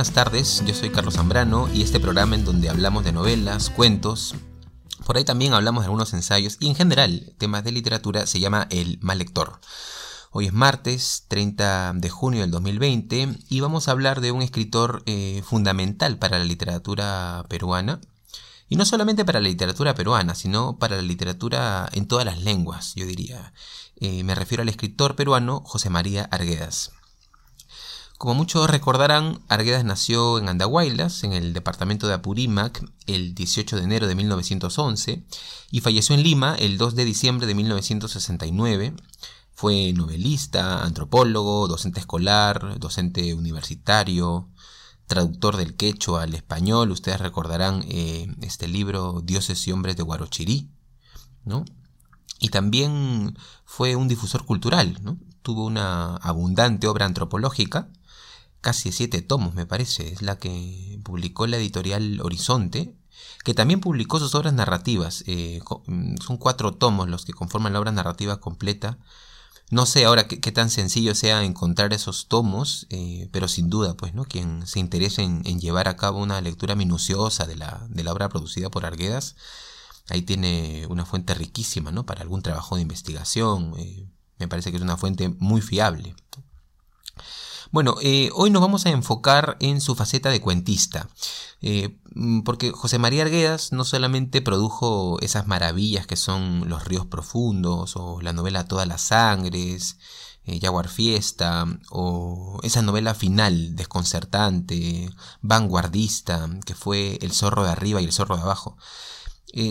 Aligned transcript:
Buenas 0.00 0.14
tardes, 0.14 0.62
yo 0.64 0.74
soy 0.74 0.88
Carlos 0.88 1.16
Zambrano 1.16 1.68
y 1.74 1.82
este 1.82 2.00
programa 2.00 2.34
en 2.34 2.46
donde 2.46 2.70
hablamos 2.70 3.04
de 3.04 3.12
novelas, 3.12 3.68
cuentos, 3.68 4.34
por 5.04 5.18
ahí 5.18 5.26
también 5.26 5.52
hablamos 5.52 5.82
de 5.82 5.88
algunos 5.88 6.14
ensayos 6.14 6.56
y 6.58 6.68
en 6.68 6.74
general 6.74 7.34
temas 7.36 7.64
de 7.64 7.72
literatura 7.72 8.24
se 8.24 8.40
llama 8.40 8.66
El 8.70 8.98
Mal 9.02 9.18
Lector. 9.18 9.60
Hoy 10.30 10.46
es 10.46 10.54
martes 10.54 11.26
30 11.28 11.92
de 11.96 12.08
junio 12.08 12.40
del 12.40 12.50
2020 12.50 13.40
y 13.50 13.60
vamos 13.60 13.88
a 13.88 13.90
hablar 13.90 14.22
de 14.22 14.32
un 14.32 14.40
escritor 14.40 15.02
eh, 15.04 15.42
fundamental 15.44 16.16
para 16.16 16.38
la 16.38 16.46
literatura 16.46 17.44
peruana. 17.50 18.00
Y 18.70 18.76
no 18.76 18.86
solamente 18.86 19.26
para 19.26 19.40
la 19.40 19.50
literatura 19.50 19.94
peruana, 19.94 20.34
sino 20.34 20.78
para 20.78 20.96
la 20.96 21.02
literatura 21.02 21.90
en 21.92 22.08
todas 22.08 22.24
las 22.24 22.40
lenguas, 22.40 22.94
yo 22.94 23.04
diría. 23.04 23.52
Eh, 23.96 24.24
me 24.24 24.34
refiero 24.34 24.62
al 24.62 24.70
escritor 24.70 25.14
peruano 25.14 25.60
José 25.66 25.90
María 25.90 26.24
Arguedas. 26.24 26.92
Como 28.20 28.34
muchos 28.34 28.68
recordarán, 28.68 29.40
Arguedas 29.48 29.82
nació 29.82 30.36
en 30.36 30.50
Andahuaylas, 30.50 31.24
en 31.24 31.32
el 31.32 31.54
departamento 31.54 32.06
de 32.06 32.12
Apurímac, 32.12 32.84
el 33.06 33.34
18 33.34 33.78
de 33.78 33.82
enero 33.82 34.06
de 34.08 34.14
1911 34.14 35.24
y 35.70 35.80
falleció 35.80 36.14
en 36.14 36.22
Lima 36.22 36.54
el 36.56 36.76
2 36.76 36.96
de 36.96 37.06
diciembre 37.06 37.46
de 37.46 37.54
1969. 37.54 38.92
Fue 39.54 39.94
novelista, 39.94 40.84
antropólogo, 40.84 41.66
docente 41.66 42.00
escolar, 42.00 42.78
docente 42.78 43.32
universitario, 43.32 44.50
traductor 45.06 45.56
del 45.56 45.74
quechua 45.74 46.24
al 46.24 46.34
español. 46.34 46.90
Ustedes 46.90 47.20
recordarán 47.20 47.86
eh, 47.88 48.26
este 48.42 48.68
libro 48.68 49.22
Dioses 49.24 49.66
y 49.66 49.72
Hombres 49.72 49.96
de 49.96 50.02
Guarochirí, 50.02 50.68
¿no? 51.46 51.64
Y 52.38 52.50
también 52.50 53.34
fue 53.64 53.96
un 53.96 54.08
difusor 54.08 54.44
cultural, 54.44 54.98
¿no? 55.00 55.16
Tuvo 55.40 55.64
una 55.64 56.16
abundante 56.16 56.86
obra 56.86 57.06
antropológica 57.06 57.88
casi 58.60 58.92
siete 58.92 59.22
tomos, 59.22 59.54
me 59.54 59.66
parece, 59.66 60.12
es 60.12 60.22
la 60.22 60.38
que 60.38 61.00
publicó 61.02 61.46
la 61.46 61.56
editorial 61.56 62.20
Horizonte, 62.22 62.94
que 63.44 63.54
también 63.54 63.80
publicó 63.80 64.18
sus 64.18 64.34
obras 64.34 64.54
narrativas. 64.54 65.24
Eh, 65.26 65.60
mm, 65.86 66.16
son 66.18 66.36
cuatro 66.36 66.72
tomos 66.72 67.08
los 67.08 67.24
que 67.24 67.32
conforman 67.32 67.72
la 67.72 67.80
obra 67.80 67.92
narrativa 67.92 68.40
completa. 68.40 68.98
No 69.70 69.86
sé 69.86 70.04
ahora 70.04 70.26
qué, 70.26 70.52
tan 70.52 70.68
sencillo 70.68 71.14
sea 71.14 71.44
encontrar 71.44 71.92
esos 71.92 72.26
tomos, 72.26 72.86
eh, 72.90 73.28
pero 73.32 73.46
sin 73.46 73.70
duda, 73.70 73.94
pues, 73.96 74.14
¿no? 74.14 74.24
Quien 74.24 74.66
se 74.66 74.80
interese 74.80 75.22
en, 75.22 75.42
llevar 75.60 75.86
a 75.88 75.96
cabo 75.96 76.18
una 76.18 76.40
lectura 76.40 76.74
minuciosa 76.74 77.46
de 77.46 77.56
la, 77.56 77.86
de 77.88 78.02
la 78.02 78.12
obra 78.12 78.28
producida 78.28 78.68
por 78.68 78.84
Arguedas, 78.84 79.36
ahí 80.08 80.22
tiene 80.22 80.86
una 80.88 81.06
fuente 81.06 81.34
riquísima, 81.34 81.92
¿no? 81.92 82.04
Para 82.04 82.22
algún 82.22 82.42
trabajo 82.42 82.76
de 82.76 82.82
investigación. 82.82 83.74
Eh, 83.78 84.08
me 84.38 84.48
parece 84.48 84.70
que 84.70 84.78
es 84.78 84.82
una 84.82 84.96
fuente 84.96 85.28
muy 85.38 85.60
fiable. 85.60 86.16
Bueno, 87.70 87.96
eh, 88.02 88.30
hoy 88.34 88.50
nos 88.50 88.62
vamos 88.62 88.86
a 88.86 88.90
enfocar 88.90 89.56
en 89.60 89.80
su 89.80 89.94
faceta 89.94 90.30
de 90.30 90.40
cuentista, 90.40 91.08
eh, 91.60 91.98
mm, 92.14 92.40
porque 92.42 92.72
José 92.72 92.98
María 92.98 93.22
Arguedas 93.22 93.72
no 93.72 93.84
solamente 93.84 94.42
produjo 94.42 95.18
esas 95.20 95.46
maravillas 95.46 96.06
que 96.06 96.16
son 96.16 96.68
Los 96.68 96.84
ríos 96.84 97.06
profundos 97.06 97.96
o 97.96 98.20
la 98.22 98.32
novela 98.32 98.66
Todas 98.66 98.88
las 98.88 99.02
sangres, 99.02 99.98
eh, 100.44 100.58
Jaguar 100.60 100.88
Fiesta, 100.88 101.66
o 101.90 102.60
esa 102.62 102.82
novela 102.82 103.14
final 103.14 103.76
desconcertante, 103.76 105.10
vanguardista, 105.42 106.48
que 106.66 106.74
fue 106.74 107.18
El 107.22 107.32
zorro 107.32 107.64
de 107.64 107.70
arriba 107.70 108.00
y 108.00 108.04
el 108.04 108.12
zorro 108.12 108.36
de 108.36 108.42
abajo, 108.42 108.76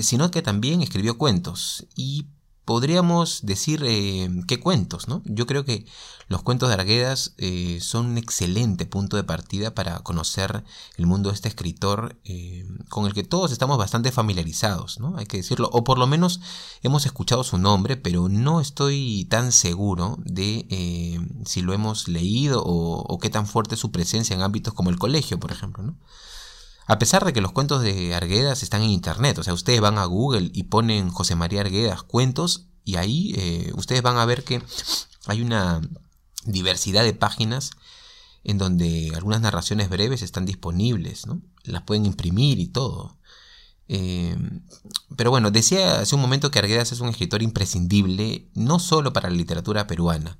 sino 0.01 0.29
que 0.29 0.41
también 0.41 0.81
escribió 0.81 1.17
cuentos 1.17 1.88
y 1.95 2.28
podríamos 2.69 3.40
decir 3.41 3.81
eh, 3.84 4.30
qué 4.47 4.59
cuentos, 4.59 5.07
¿no? 5.07 5.24
Yo 5.25 5.47
creo 5.47 5.66
que 5.66 5.88
los 6.28 6.44
cuentos 6.44 6.69
de 6.69 6.75
Arguedas 6.75 7.34
eh, 7.40 7.80
son 7.81 8.06
un 8.06 8.19
excelente 8.19 8.85
punto 8.85 9.18
de 9.18 9.24
partida 9.24 9.74
para 9.74 10.02
conocer 10.02 10.63
el 10.96 11.08
mundo 11.08 11.29
de 11.29 11.35
este 11.35 11.47
escritor 11.47 12.19
eh, 12.25 12.68
con 12.88 13.08
el 13.08 13.16
que 13.16 13.24
todos 13.24 13.52
estamos 13.52 13.79
bastante 13.79 14.12
familiarizados, 14.12 15.00
¿no? 15.00 15.18
Hay 15.18 15.25
que 15.25 15.38
decirlo, 15.38 15.68
o 15.74 15.84
por 15.84 15.97
lo 15.97 16.06
menos 16.06 16.41
hemos 16.84 17.08
escuchado 17.08 17.44
su 17.44 17.58
nombre, 17.58 17.97
pero 17.97 18.29
no 18.29 18.62
estoy 18.62 19.25
tan 19.31 19.52
seguro 19.52 20.19
de 20.24 21.18
si 21.46 21.63
lo 21.63 21.74
hemos 21.74 22.08
leído 22.08 22.62
o, 22.63 23.00
o 23.02 23.18
qué 23.18 23.31
tan 23.31 23.47
fuerte 23.47 23.74
es 23.74 23.81
su 23.81 23.91
presencia 23.91 24.35
en 24.35 24.44
ámbitos 24.44 24.75
como 24.75 24.91
el 24.91 25.00
colegio, 25.00 25.40
por 25.40 25.52
ejemplo, 25.52 25.81
¿no? 25.81 25.97
A 26.89 26.97
pesar 26.97 27.23
de 27.23 27.33
que 27.33 27.41
los 27.41 27.51
cuentos 27.51 27.83
de 27.83 28.16
Arguedas 28.16 28.63
están 28.63 28.81
en 28.81 28.89
internet, 28.89 29.38
o 29.38 29.44
sea, 29.44 29.53
ustedes 29.53 29.79
van 29.79 30.00
a 30.00 30.05
Google 30.05 30.50
y 30.51 30.63
ponen 30.63 31.11
José 31.11 31.35
María 31.35 31.61
Arguedas 31.61 32.01
cuentos 32.01 32.66
y 32.83 32.95
ahí 32.95 33.35
eh, 33.38 33.72
ustedes 33.75 34.01
van 34.01 34.17
a 34.17 34.25
ver 34.25 34.44
que 34.44 34.63
hay 35.28 35.44
una 35.44 35.81
diversidad 36.45 37.03
de 37.03 37.13
páginas 37.13 37.69
en 38.44 38.57
donde 38.57 39.11
algunas 39.13 39.39
narraciones 39.39 39.88
breves 39.88 40.23
están 40.23 40.47
disponibles, 40.47 41.28
¿no? 41.28 41.44
Las 41.63 41.83
pueden 41.83 42.07
imprimir 42.07 42.57
y 42.57 42.69
todo. 42.69 43.19
Eh, 43.88 44.35
pero 45.16 45.29
bueno, 45.29 45.51
decía 45.51 45.99
hace 45.99 46.16
un 46.16 46.22
momento 46.22 46.49
que 46.49 46.57
Arguedas 46.57 46.91
es 46.91 47.01
un 47.01 47.09
escritor 47.09 47.44
imprescindible, 47.44 48.49
no 48.55 48.79
solo 48.79 49.13
para 49.13 49.29
la 49.29 49.35
literatura 49.35 49.85
peruana. 49.85 50.39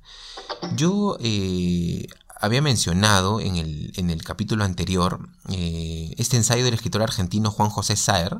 Yo 0.74 1.16
eh, 1.20 2.08
había 2.40 2.62
mencionado 2.62 3.40
en 3.40 3.56
el, 3.56 3.92
en 3.96 4.10
el 4.10 4.24
capítulo 4.24 4.64
anterior 4.64 5.28
eh, 5.50 6.14
este 6.16 6.36
ensayo 6.36 6.64
del 6.64 6.74
escritor 6.74 7.02
argentino 7.02 7.50
Juan 7.50 7.68
José 7.68 7.96
Saer, 7.96 8.38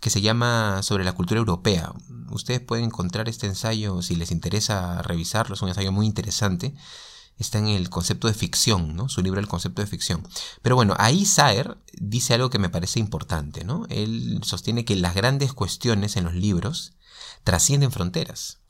que 0.00 0.10
se 0.10 0.22
llama 0.22 0.82
Sobre 0.82 1.04
la 1.04 1.12
cultura 1.12 1.38
europea. 1.38 1.92
Ustedes 2.30 2.60
pueden 2.60 2.86
encontrar 2.86 3.28
este 3.28 3.46
ensayo 3.46 4.00
si 4.02 4.16
les 4.16 4.30
interesa 4.30 5.02
revisarlo, 5.02 5.54
es 5.54 5.62
un 5.62 5.68
ensayo 5.68 5.92
muy 5.92 6.06
interesante. 6.06 6.74
Está 7.38 7.58
en 7.58 7.68
el 7.68 7.90
concepto 7.90 8.28
de 8.28 8.34
ficción, 8.34 8.94
¿no? 8.94 9.08
Su 9.08 9.22
libro 9.22 9.40
El 9.40 9.48
concepto 9.48 9.82
de 9.82 9.88
ficción. 9.88 10.26
Pero 10.60 10.76
bueno, 10.76 10.94
ahí 10.98 11.24
Saer 11.24 11.78
dice 11.92 12.34
algo 12.34 12.50
que 12.50 12.58
me 12.58 12.68
parece 12.68 12.98
importante, 12.98 13.64
¿no? 13.64 13.86
Él 13.90 14.40
sostiene 14.42 14.84
que 14.84 14.96
las 14.96 15.14
grandes 15.14 15.52
cuestiones 15.52 16.16
en 16.16 16.24
los 16.24 16.34
libros 16.34 16.92
trascienden 17.44 17.90
fronteras. 17.90 18.61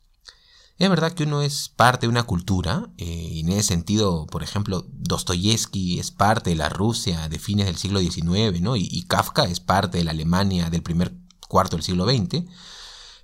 Es 0.79 0.89
verdad 0.89 1.13
que 1.13 1.25
uno 1.25 1.43
es 1.43 1.69
parte 1.69 2.07
de 2.07 2.11
una 2.11 2.25
cultura, 2.25 2.91
eh, 2.97 3.05
y 3.05 3.41
en 3.41 3.51
ese 3.51 3.63
sentido, 3.63 4.27
por 4.27 4.43
ejemplo, 4.43 4.87
Dostoyevsky 4.89 5.99
es 6.01 6.11
parte 6.11 6.51
de 6.51 6.57
la 6.57 6.69
Rusia 6.71 7.29
de 7.29 7.39
fines 7.39 7.67
del 7.67 7.77
siglo 7.77 8.01
XIX, 8.01 8.59
y, 8.77 9.03
Kafka 9.05 9.45
es 9.45 9.61
parte 9.61 9.99
de 9.99 10.05
la 10.05 10.13
Alemania 10.13 10.71
del 10.71 10.83
primer 10.83 11.15
cuarto 11.49 11.77
del 11.77 11.85
siglo 11.85 12.07
XX, 12.07 12.47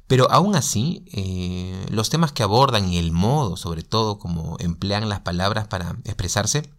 pero 0.06 0.30
aún 0.30 0.56
así, 0.56 1.04
eh, 1.12 1.86
los 1.90 2.10
temas 2.10 2.32
que 2.32 2.42
abordan 2.42 2.92
y 2.92 2.98
el 2.98 3.12
modo, 3.12 3.56
sobre 3.56 3.82
todo, 3.82 4.18
como 4.18 4.56
emplean 4.60 5.08
las 5.08 5.20
palabras 5.20 5.68
para 5.68 5.96
expresarse, 6.04 6.70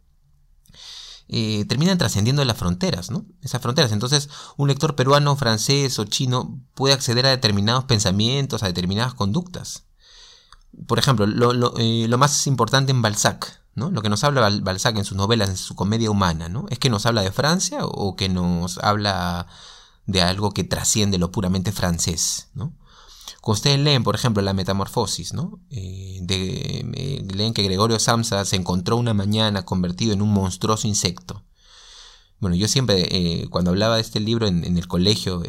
eh, 1.27 1.65
terminan 1.65 1.97
trascendiendo 1.97 2.43
las 2.45 2.57
fronteras, 2.57 3.11
¿no? 3.11 3.25
Esas 3.41 3.61
fronteras. 3.61 3.91
Entonces, 3.91 4.29
un 4.57 4.67
lector 4.67 4.95
peruano, 4.95 5.35
francés 5.35 5.99
o 5.99 6.05
chino 6.05 6.59
puede 6.73 6.93
acceder 6.95 7.25
a 7.27 7.29
determinados 7.29 7.85
pensamientos, 7.85 8.63
a 8.63 8.67
determinadas 8.67 9.13
conductas 9.13 9.88
por 10.87 10.99
ejemplo, 10.99 11.25
eh, 11.77 12.07
lo, 12.07 12.17
más 12.17 12.47
importante 12.47 12.91
en 12.91 13.01
Balzac, 13.01 13.61
¿no? 13.75 13.91
Lo 13.91 14.01
que 14.01 14.09
nos 14.09 14.23
habla 14.23 14.49
Balzac 14.61 14.97
en 14.97 15.05
sus 15.05 15.17
novelas, 15.17 15.49
en 15.49 15.57
su 15.57 15.75
comedia 15.75 16.11
humana, 16.11 16.49
¿no? 16.49 16.65
¿Es 16.69 16.79
que 16.79 16.89
nos 16.89 17.05
habla 17.05 17.21
de 17.21 17.31
Francia 17.31 17.79
o 17.83 18.15
que 18.15 18.29
nos 18.29 18.77
habla 18.79 19.47
de 20.05 20.21
algo 20.21 20.51
que 20.51 20.63
trasciende 20.63 21.17
lo 21.17 21.31
puramente 21.31 21.71
francés, 21.71 22.49
¿no? 22.53 22.73
Cuando 23.41 23.57
ustedes 23.57 23.79
leen, 23.79 24.03
por 24.03 24.15
ejemplo, 24.15 24.43
La 24.43 24.53
Metamorfosis, 24.53 25.33
¿no? 25.33 25.59
Eh, 25.69 26.21
eh, 26.27 27.27
leen 27.33 27.53
que 27.53 27.63
Gregorio 27.63 27.99
Samsa 27.99 28.43
se 28.43 28.55
encontró 28.55 28.97
una 28.97 29.13
mañana 29.13 29.63
convertido 29.63 30.13
en 30.13 30.21
un 30.21 30.33
monstruoso 30.33 30.87
insecto. 30.87 31.43
Bueno, 32.39 32.55
yo 32.55 32.67
siempre, 32.67 33.47
cuando 33.49 33.71
hablaba 33.71 33.95
de 33.95 34.01
este 34.01 34.19
libro 34.19 34.47
en 34.47 34.77
el 34.77 34.87
colegio, 34.87 35.43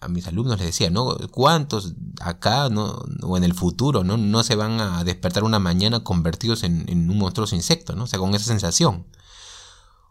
a 0.00 0.08
mis 0.08 0.26
alumnos 0.26 0.58
les 0.58 0.66
decía, 0.66 0.90
¿no? 0.90 1.16
¿Cuántos 1.30 1.94
acá 2.20 2.68
no, 2.70 3.02
o 3.22 3.36
en 3.36 3.44
el 3.44 3.54
futuro 3.54 4.02
¿no? 4.02 4.16
no 4.16 4.42
se 4.42 4.54
van 4.54 4.80
a 4.80 5.04
despertar 5.04 5.44
una 5.44 5.58
mañana 5.58 6.02
convertidos 6.02 6.62
en, 6.62 7.10
un 7.10 7.18
monstruoso 7.18 7.54
insecto, 7.54 7.94
¿no? 7.94 8.04
O 8.04 8.06
sea, 8.06 8.18
con 8.18 8.34
esa 8.34 8.46
sensación. 8.46 9.06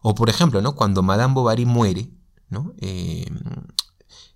O 0.02 0.16
por 0.16 0.30
ejemplo, 0.30 0.62
¿no? 0.62 0.76
Cuando 0.76 1.02
Madame 1.02 1.34
Bovary 1.34 1.66
muere, 1.66 2.12
¿no? 2.50 2.74
Eh, 2.80 3.26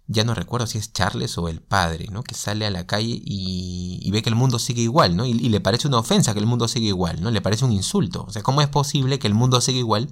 ya 0.07 0.23
no 0.23 0.33
recuerdo 0.33 0.67
si 0.67 0.77
es 0.77 0.91
Charles 0.91 1.38
o 1.38 1.47
el 1.47 1.61
padre, 1.61 2.07
¿no? 2.11 2.23
Que 2.23 2.35
sale 2.35 2.65
a 2.65 2.71
la 2.71 2.85
calle 2.85 3.21
y, 3.23 4.09
ve 4.11 4.21
que 4.21 4.29
el 4.29 4.35
mundo 4.35 4.59
sigue 4.59 4.81
igual, 4.81 5.15
¿no? 5.15 5.25
Y, 5.25 5.33
le 5.33 5.61
parece 5.61 5.88
una 5.88 6.00
ofensa 6.00 6.33
que 6.33 6.39
el 6.39 6.45
mundo 6.45 6.67
siga 6.67 6.88
igual, 6.88 7.21
¿no? 7.21 7.31
Le 7.31 7.41
parece 7.41 7.63
un 7.63 7.71
insulto. 7.71 8.25
O 8.27 8.31
sea, 8.31 8.41
¿cómo 8.41 8.61
es 8.61 8.67
posible 8.67 9.19
que 9.19 9.27
el 9.27 9.33
mundo 9.33 9.61
siga 9.61 9.79
igual 9.79 10.11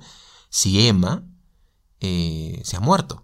si 0.49 0.87
Emma 0.87 1.23
eh, 1.99 2.61
se 2.63 2.77
ha 2.77 2.79
muerto? 2.79 3.23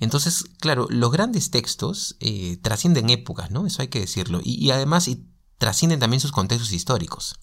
Entonces, 0.00 0.44
claro, 0.60 0.86
los 0.90 1.10
grandes 1.10 1.50
textos 1.50 2.16
eh, 2.20 2.58
trascienden 2.62 3.10
épocas, 3.10 3.50
¿no? 3.50 3.66
Eso 3.66 3.82
hay 3.82 3.88
que 3.88 4.00
decirlo. 4.00 4.40
Y, 4.42 4.70
además 4.70 5.08
y 5.08 5.26
trascienden 5.58 6.00
también 6.00 6.20
sus 6.20 6.32
contextos 6.32 6.72
históricos. 6.72 7.36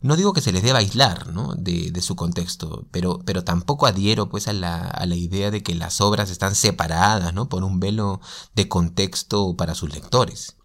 No 0.00 0.16
digo 0.16 0.32
que 0.32 0.40
se 0.40 0.50
les 0.50 0.64
deba 0.64 0.80
aislar 0.80 1.28
¿no? 1.28 1.54
de, 1.54 1.92
su 2.02 2.16
contexto, 2.16 2.88
pero, 2.90 3.20
pero 3.24 3.44
tampoco 3.44 3.86
adhiero 3.86 4.28
pues, 4.28 4.48
a, 4.48 4.52
la, 4.52 4.80
a 4.80 5.06
la 5.06 5.14
idea 5.14 5.52
de 5.52 5.62
que 5.62 5.76
las 5.76 6.00
obras 6.00 6.28
están 6.28 6.56
separadas 6.56 7.32
¿no? 7.32 7.48
por 7.48 7.62
un 7.62 7.78
velo 7.78 8.20
de 8.56 8.66
contexto 8.66 9.56
para 9.56 9.76
sus 9.76 9.94
lectores. 9.94 10.56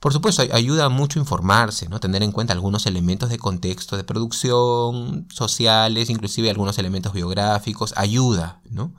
Por 0.00 0.12
supuesto, 0.12 0.42
ayuda 0.52 0.88
mucho 0.88 1.18
informarse, 1.18 1.88
¿no? 1.88 1.98
Tener 1.98 2.22
en 2.22 2.30
cuenta 2.30 2.52
algunos 2.52 2.86
elementos 2.86 3.30
de 3.30 3.38
contexto 3.38 3.96
de 3.96 4.04
producción, 4.04 5.26
sociales, 5.28 6.08
inclusive 6.08 6.50
algunos 6.50 6.78
elementos 6.78 7.12
biográficos, 7.12 7.94
ayuda, 7.96 8.60
¿no? 8.70 8.94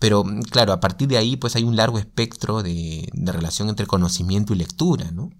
Pero 0.00 0.24
claro, 0.50 0.72
a 0.72 0.80
partir 0.80 1.06
de 1.06 1.18
ahí 1.18 1.36
pues 1.36 1.54
hay 1.54 1.62
un 1.62 1.76
largo 1.76 1.98
espectro 1.98 2.64
de, 2.64 3.08
relación 3.14 3.68
entre 3.68 3.86
conocimiento 3.86 4.52
y 4.52 4.56
lectura, 4.56 5.12
¿no? 5.12 5.30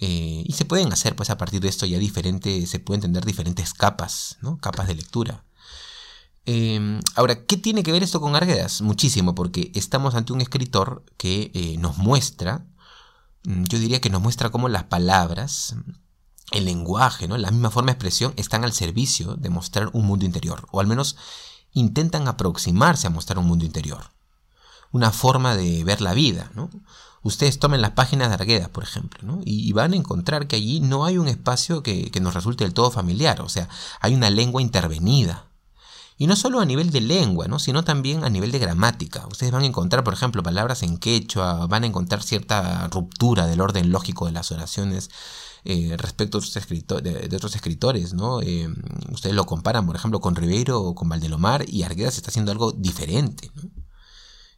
Eh, 0.00 0.42
y 0.44 0.52
se 0.54 0.64
pueden 0.64 0.92
hacer 0.92 1.14
pues 1.14 1.30
a 1.30 1.38
partir 1.38 1.60
de 1.60 1.68
esto 1.68 1.86
ya 1.86 1.98
diferentes, 1.98 2.68
se 2.68 2.80
pueden 2.80 3.02
tener 3.02 3.24
diferentes 3.24 3.72
capas, 3.72 4.38
¿no? 4.42 4.58
Capas 4.58 4.88
de 4.88 4.96
lectura. 4.96 5.44
Em, 6.46 7.00
ahora, 7.14 7.46
¿qué 7.46 7.56
tiene 7.56 7.84
que 7.84 7.92
ver 7.92 8.02
esto 8.02 8.20
con 8.20 8.34
Arguedas? 8.34 8.82
Muchísimo, 8.82 9.34
porque 9.36 9.70
estamos 9.74 10.16
ante 10.16 10.32
un 10.32 10.40
escritor 10.40 11.04
que 11.16 11.52
eh, 11.54 11.76
nos 11.78 11.96
muestra 11.98 12.66
Mm, 13.44 13.64
yo 13.64 13.78
diría 13.78 14.00
que 14.00 14.10
nos 14.10 14.22
muestra 14.22 14.50
cómo 14.50 14.68
las 14.68 14.84
palabras, 14.84 15.76
el 16.50 16.64
lenguaje, 16.64 17.28
¿no? 17.28 17.36
la 17.38 17.50
misma 17.50 17.70
forma 17.70 17.88
de 17.88 17.92
expresión 17.92 18.32
están 18.36 18.64
al 18.64 18.72
servicio 18.72 19.36
de 19.36 19.50
mostrar 19.50 19.90
un 19.92 20.06
mundo 20.06 20.24
interior, 20.24 20.66
o 20.72 20.80
al 20.80 20.86
menos 20.86 21.16
intentan 21.74 22.28
aproximarse 22.28 23.06
a 23.06 23.10
mostrar 23.10 23.38
un 23.38 23.46
mundo 23.46 23.64
interior, 23.64 24.10
una 24.92 25.10
forma 25.10 25.54
de 25.56 25.84
ver 25.84 26.00
la 26.00 26.14
vida. 26.14 26.50
¿no? 26.54 26.70
Ustedes 27.22 27.58
tomen 27.58 27.82
las 27.82 27.90
páginas 27.90 28.28
de 28.28 28.34
Argueda, 28.34 28.68
por 28.68 28.84
ejemplo, 28.84 29.40
y 29.44 29.72
van 29.72 29.92
a 29.92 29.96
encontrar 29.96 30.46
que 30.46 30.56
allí 30.56 30.80
no 30.80 31.04
hay 31.04 31.18
un 31.18 31.28
espacio 31.28 31.82
que, 31.82 32.10
que 32.10 32.20
nos 32.20 32.34
resulte 32.34 32.64
del 32.64 32.74
todo 32.74 32.90
familiar, 32.90 33.40
o 33.40 33.48
sea, 33.48 33.68
hay 34.00 34.14
una 34.14 34.30
lengua 34.30 34.62
intervenida. 34.62 35.46
Y 36.16 36.28
no 36.28 36.36
solo 36.36 36.60
a 36.60 36.64
nivel 36.64 36.90
de 36.90 37.00
lengua, 37.00 37.48
¿no? 37.48 37.58
sino 37.58 37.82
también 37.82 38.22
a 38.22 38.30
nivel 38.30 38.52
de 38.52 38.60
gramática. 38.60 39.26
Ustedes 39.26 39.50
van 39.50 39.62
a 39.62 39.66
encontrar, 39.66 40.04
por 40.04 40.14
ejemplo, 40.14 40.44
palabras 40.44 40.84
en 40.84 40.96
quechua, 40.96 41.66
van 41.66 41.82
a 41.82 41.86
encontrar 41.88 42.22
cierta 42.22 42.86
ruptura 42.86 43.46
del 43.46 43.60
orden 43.60 43.90
lógico 43.90 44.26
de 44.26 44.32
las 44.32 44.52
oraciones 44.52 45.10
eh, 45.64 45.96
respecto 45.96 46.36
a 46.36 46.40
otros 46.40 46.54
de, 47.02 47.36
otros 47.36 47.54
escritores. 47.54 48.12
¿no? 48.12 48.42
Eh, 48.42 48.68
ustedes 49.10 49.34
lo 49.34 49.46
comparan, 49.46 49.86
por 49.86 49.96
ejemplo, 49.96 50.20
con 50.20 50.36
Ribeiro 50.36 50.80
o 50.82 50.94
con 50.94 51.08
Valdelomar 51.08 51.68
y 51.68 51.82
Arguedas 51.82 52.16
está 52.16 52.28
haciendo 52.30 52.52
algo 52.52 52.72
diferente. 52.72 53.50
¿no? 53.54 53.70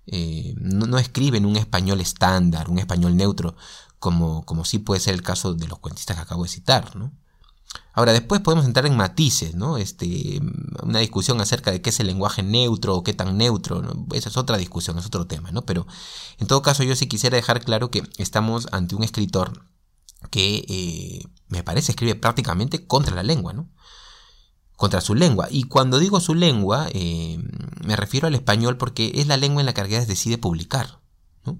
Eh, 0.06 0.54
no, 0.58 0.98
escribe 0.98 1.38
en 1.38 1.46
un 1.46 1.56
español 1.56 2.00
estándar, 2.00 2.70
un 2.70 2.78
español 2.78 3.16
neutro, 3.16 3.56
como, 3.98 4.44
como 4.44 4.64
sí 4.64 4.78
puede 4.78 5.00
ser 5.00 5.14
el 5.14 5.22
caso 5.22 5.54
de 5.54 5.66
los 5.66 5.78
cuentistas 5.78 6.16
que 6.16 6.22
acabo 6.22 6.44
de 6.44 6.48
citar. 6.48 6.92
Ahora, 7.92 8.12
después 8.12 8.40
podemos 8.40 8.66
entrar 8.66 8.86
en 8.86 8.96
matices, 8.96 9.54
¿no? 9.54 9.78
Este, 9.78 10.40
una 10.82 11.00
discusión 11.00 11.40
acerca 11.40 11.70
de 11.70 11.82
qué 11.82 11.90
es 11.90 12.00
el 12.00 12.06
lenguaje 12.06 12.42
neutro 12.42 12.94
o 12.96 13.02
qué 13.02 13.14
tan 13.14 13.36
neutro, 13.36 14.06
esa 14.12 14.28
es 14.28 14.36
otra 14.36 14.56
discusión, 14.58 14.98
es 14.98 15.06
otro 15.06 15.26
tema, 15.26 15.50
¿no? 15.50 15.62
Pero 15.62 15.86
en 16.38 16.46
todo 16.46 16.62
caso 16.62 16.82
yo 16.84 16.94
sí 16.94 17.06
quisiera 17.06 17.36
dejar 17.36 17.64
claro 17.64 17.90
que 17.90 18.02
estamos 18.18 18.68
ante 18.72 18.94
un 18.94 19.02
escritor 19.02 19.66
que 20.30 20.64
eh, 20.68 21.22
me 21.48 21.62
parece 21.62 21.92
escribe 21.92 22.14
prácticamente 22.14 22.86
contra 22.86 23.14
la 23.14 23.22
lengua, 23.22 23.52
¿no? 23.52 23.68
Contra 24.76 25.00
su 25.00 25.14
lengua. 25.14 25.48
Y 25.50 25.64
cuando 25.64 25.98
digo 25.98 26.20
su 26.20 26.34
lengua, 26.34 26.88
eh, 26.92 27.38
me 27.84 27.96
refiero 27.96 28.26
al 28.26 28.34
español 28.34 28.76
porque 28.76 29.12
es 29.14 29.26
la 29.26 29.36
lengua 29.36 29.62
en 29.62 29.66
la 29.66 29.74
que 29.74 29.80
Arguedas 29.80 30.06
decide 30.06 30.38
publicar, 30.38 31.00
¿no? 31.44 31.58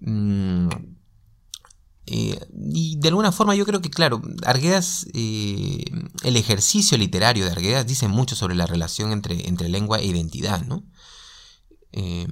Mm, 0.00 0.68
eh, 2.06 2.40
y 2.72 2.96
de 2.98 3.08
alguna 3.08 3.32
forma 3.32 3.54
yo 3.54 3.66
creo 3.66 3.82
que, 3.82 3.90
claro, 3.90 4.22
Arguedas, 4.46 5.06
el 5.12 6.36
ejercicio 6.36 6.96
literario 6.96 7.44
de 7.44 7.50
Arguedas 7.50 7.86
dice 7.86 8.08
mucho 8.08 8.34
sobre 8.36 8.54
la 8.54 8.66
relación 8.66 9.12
entre, 9.12 9.48
entre 9.48 9.68
lengua 9.68 9.98
e 9.98 10.06
identidad, 10.06 10.62
¿no? 10.62 10.84
Eh, 11.92 12.26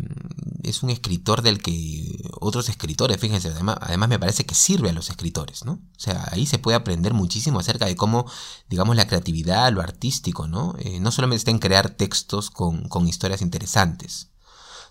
es 0.63 0.83
un 0.83 0.91
escritor 0.91 1.43
del 1.43 1.63
que 1.63 2.19
otros 2.41 2.69
escritores, 2.69 3.19
fíjense, 3.19 3.49
además, 3.49 3.79
además, 3.81 4.09
me 4.09 4.19
parece 4.19 4.45
que 4.45 4.55
sirve 4.55 4.91
a 4.91 4.93
los 4.93 5.09
escritores, 5.11 5.65
¿no? 5.65 5.73
O 5.73 5.99
sea, 5.99 6.29
ahí 6.31 6.47
se 6.47 6.59
puede 6.59 6.77
aprender 6.77 7.15
muchísimo 7.15 7.59
acerca 7.59 7.87
de 7.87 7.97
cómo, 7.97 8.31
digamos, 8.69 8.97
la 8.97 9.07
creatividad, 9.07 9.73
lo 9.73 9.81
artístico, 9.81 10.47
¿no? 10.49 10.75
no 11.01 11.11
solamente 11.11 11.39
está 11.39 11.51
en 11.51 11.59
crear 11.59 11.91
textos 11.91 12.51
con, 12.51 12.89
con 12.89 13.09
historias 13.09 13.43
interesantes, 13.43 14.31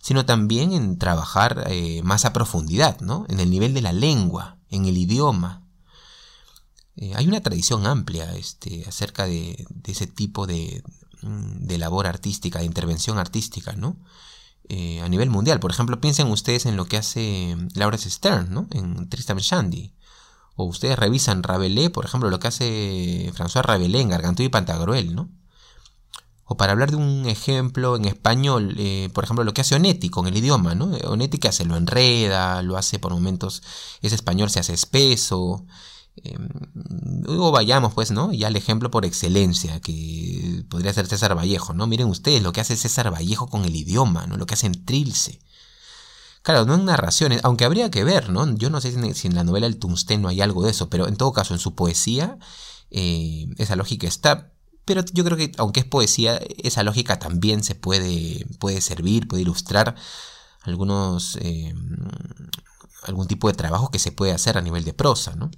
sino 0.01 0.25
también 0.25 0.71
en 0.71 0.97
trabajar 0.97 1.67
más 2.03 2.25
a 2.25 2.33
profundidad, 2.33 2.99
¿no? 3.01 3.25
En 3.29 3.39
el 3.39 3.49
nivel 3.49 3.73
de 3.73 3.81
la 3.81 3.93
lengua, 3.93 4.57
en 4.69 4.85
el 4.85 4.97
idioma. 4.97 5.65
Eh, 6.97 7.13
hay 7.15 7.27
una 7.27 7.41
tradición 7.41 7.85
amplia 7.87 8.33
este, 8.35 8.85
acerca 8.87 9.25
de, 9.25 9.67
ese 9.85 10.07
tipo 10.07 10.47
de, 10.47 10.83
mm, 11.21 11.65
de, 11.65 11.77
labor 11.77 12.07
artística, 12.07 12.59
de 12.59 12.65
intervención 12.65 13.17
artística, 13.17 13.73
¿no? 13.73 13.97
Eh, 14.69 15.01
a 15.01 15.09
nivel 15.09 15.29
mundial. 15.29 15.59
Por 15.59 15.71
ejemplo, 15.71 16.01
piensen 16.01 16.27
ustedes 16.27 16.65
en 16.65 16.75
lo 16.75 16.85
que 16.85 16.97
hace 16.97 17.55
Laura 17.75 17.97
Stern, 17.97 18.51
¿no? 18.51 18.67
En 18.71 19.09
Tristan 19.09 19.37
Shandy. 19.37 19.93
O 20.55 20.65
ustedes 20.65 20.97
revisan 20.97 21.43
Rabelais, 21.43 21.89
por 21.89 22.05
ejemplo, 22.05 22.29
lo 22.29 22.39
que 22.39 22.47
hace 22.47 23.31
François 23.35 23.61
Rabelais 23.61 24.01
en 24.01 24.09
Gargantúa 24.09 24.45
y 24.45 24.49
Pantagruel, 24.49 25.13
¿no? 25.13 25.29
O 26.45 26.57
para 26.57 26.71
hablar 26.73 26.91
de 26.91 26.97
un 26.97 27.25
ejemplo 27.27 27.95
en 27.95 28.05
español, 28.05 28.75
eh, 28.77 29.09
por 29.13 29.23
ejemplo, 29.23 29.43
lo 29.43 29.53
que 29.53 29.61
hace 29.61 29.75
Onetti 29.75 30.09
con 30.09 30.27
el 30.27 30.37
idioma, 30.37 30.75
¿no? 30.75 30.85
Onetti 31.05 31.37
que 31.39 31.47
hace, 31.47 31.65
lo 31.65 31.75
enreda, 31.75 32.61
lo 32.61 32.77
hace 32.77 32.99
por 32.99 33.11
momentos, 33.13 33.63
ese 34.01 34.15
español 34.15 34.49
se 34.49 34.59
hace 34.59 34.73
espeso. 34.73 35.65
Em, 36.23 36.47
luego 37.23 37.51
vayamos, 37.51 37.93
pues, 37.93 38.11
¿no? 38.11 38.31
Ya 38.33 38.47
el 38.47 38.55
ejemplo 38.55 38.91
por 38.91 39.05
excelencia, 39.05 39.79
que 39.81 40.63
podría 40.69 40.93
ser 40.93 41.07
César 41.07 41.37
Vallejo, 41.37 41.73
¿no? 41.73 41.87
Miren 41.87 42.07
ustedes 42.07 42.41
lo 42.41 42.53
que 42.53 42.61
hace 42.61 42.75
César 42.75 43.13
Vallejo 43.13 43.47
con 43.47 43.65
el 43.65 43.75
idioma, 43.75 44.27
¿no? 44.27 44.37
Lo 44.37 44.45
que 44.45 44.53
hace 44.53 44.67
en 44.67 44.85
Trilce. 44.85 45.39
Claro, 46.41 46.65
no 46.65 46.75
en 46.75 46.85
narraciones, 46.85 47.41
aunque 47.43 47.65
habría 47.65 47.89
que 47.89 48.03
ver, 48.03 48.29
¿no? 48.29 48.55
Yo 48.55 48.69
no 48.69 48.79
sé 48.79 48.91
si 49.13 49.27
en, 49.27 49.35
la 49.35 49.43
novela 49.43 49.67
El 49.67 49.77
Tungsteno 49.77 50.27
hay 50.29 50.41
algo 50.41 50.63
de 50.63 50.71
eso, 50.71 50.89
pero 50.89 51.07
en 51.07 51.17
todo 51.17 51.33
caso, 51.33 51.53
en 51.53 51.59
su 51.59 51.75
poesía, 51.75 52.37
eh, 52.91 53.47
esa 53.57 53.75
lógica 53.75 54.07
está 54.07 54.51
pero 54.85 55.03
yo 55.13 55.25
creo 55.25 55.35
que 55.35 55.51
aunque 55.57 55.79
es 55.79 55.85
poesía, 55.85 56.39
esa 56.63 56.83
lógica 56.83 57.17
también 57.17 57.63
se 57.63 57.73
puede, 57.75 58.45
puede 58.59 58.81
servir, 58.81 59.27
puede 59.27 59.41
ilustrar 59.41 59.95
algunos, 60.61 61.37
eh, 61.41 61.73
algún 63.03 63.27
tipo 63.27 63.47
de 63.47 63.55
trabajo 63.55 63.89
que 63.89 63.99
se 63.99 64.11
puede 64.11 64.31
hacer 64.31 64.57
a 64.57 64.61
nivel 64.61 64.83
de 64.83 64.93
prosa, 64.93 65.35
¿no? 65.35 65.49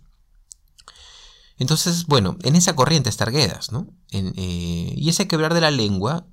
Entonces, 1.58 2.06
bueno, 2.06 2.38
en 2.44 2.56
esa 2.56 2.76
corriente 2.76 3.10
está 3.10 3.26
Arguedas, 3.26 3.72
¿no? 3.72 3.88
Eh, 4.12 4.94
y 4.96 5.10
ese 5.10 5.28
quebrar 5.28 5.54
de 5.54 5.62
la 5.62 5.72
lengua 5.72 6.26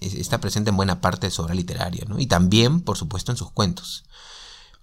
está 0.00 0.40
presente 0.40 0.70
en 0.70 0.76
buena 0.76 1.00
parte 1.00 1.28
de 1.28 1.30
su 1.30 1.42
obra 1.42 1.54
literaria, 1.54 2.04
¿no? 2.08 2.18
Y 2.18 2.26
también, 2.26 2.80
por 2.80 2.96
supuesto, 2.96 3.32
en 3.32 3.38
sus 3.38 3.50
cuentos 3.50 4.04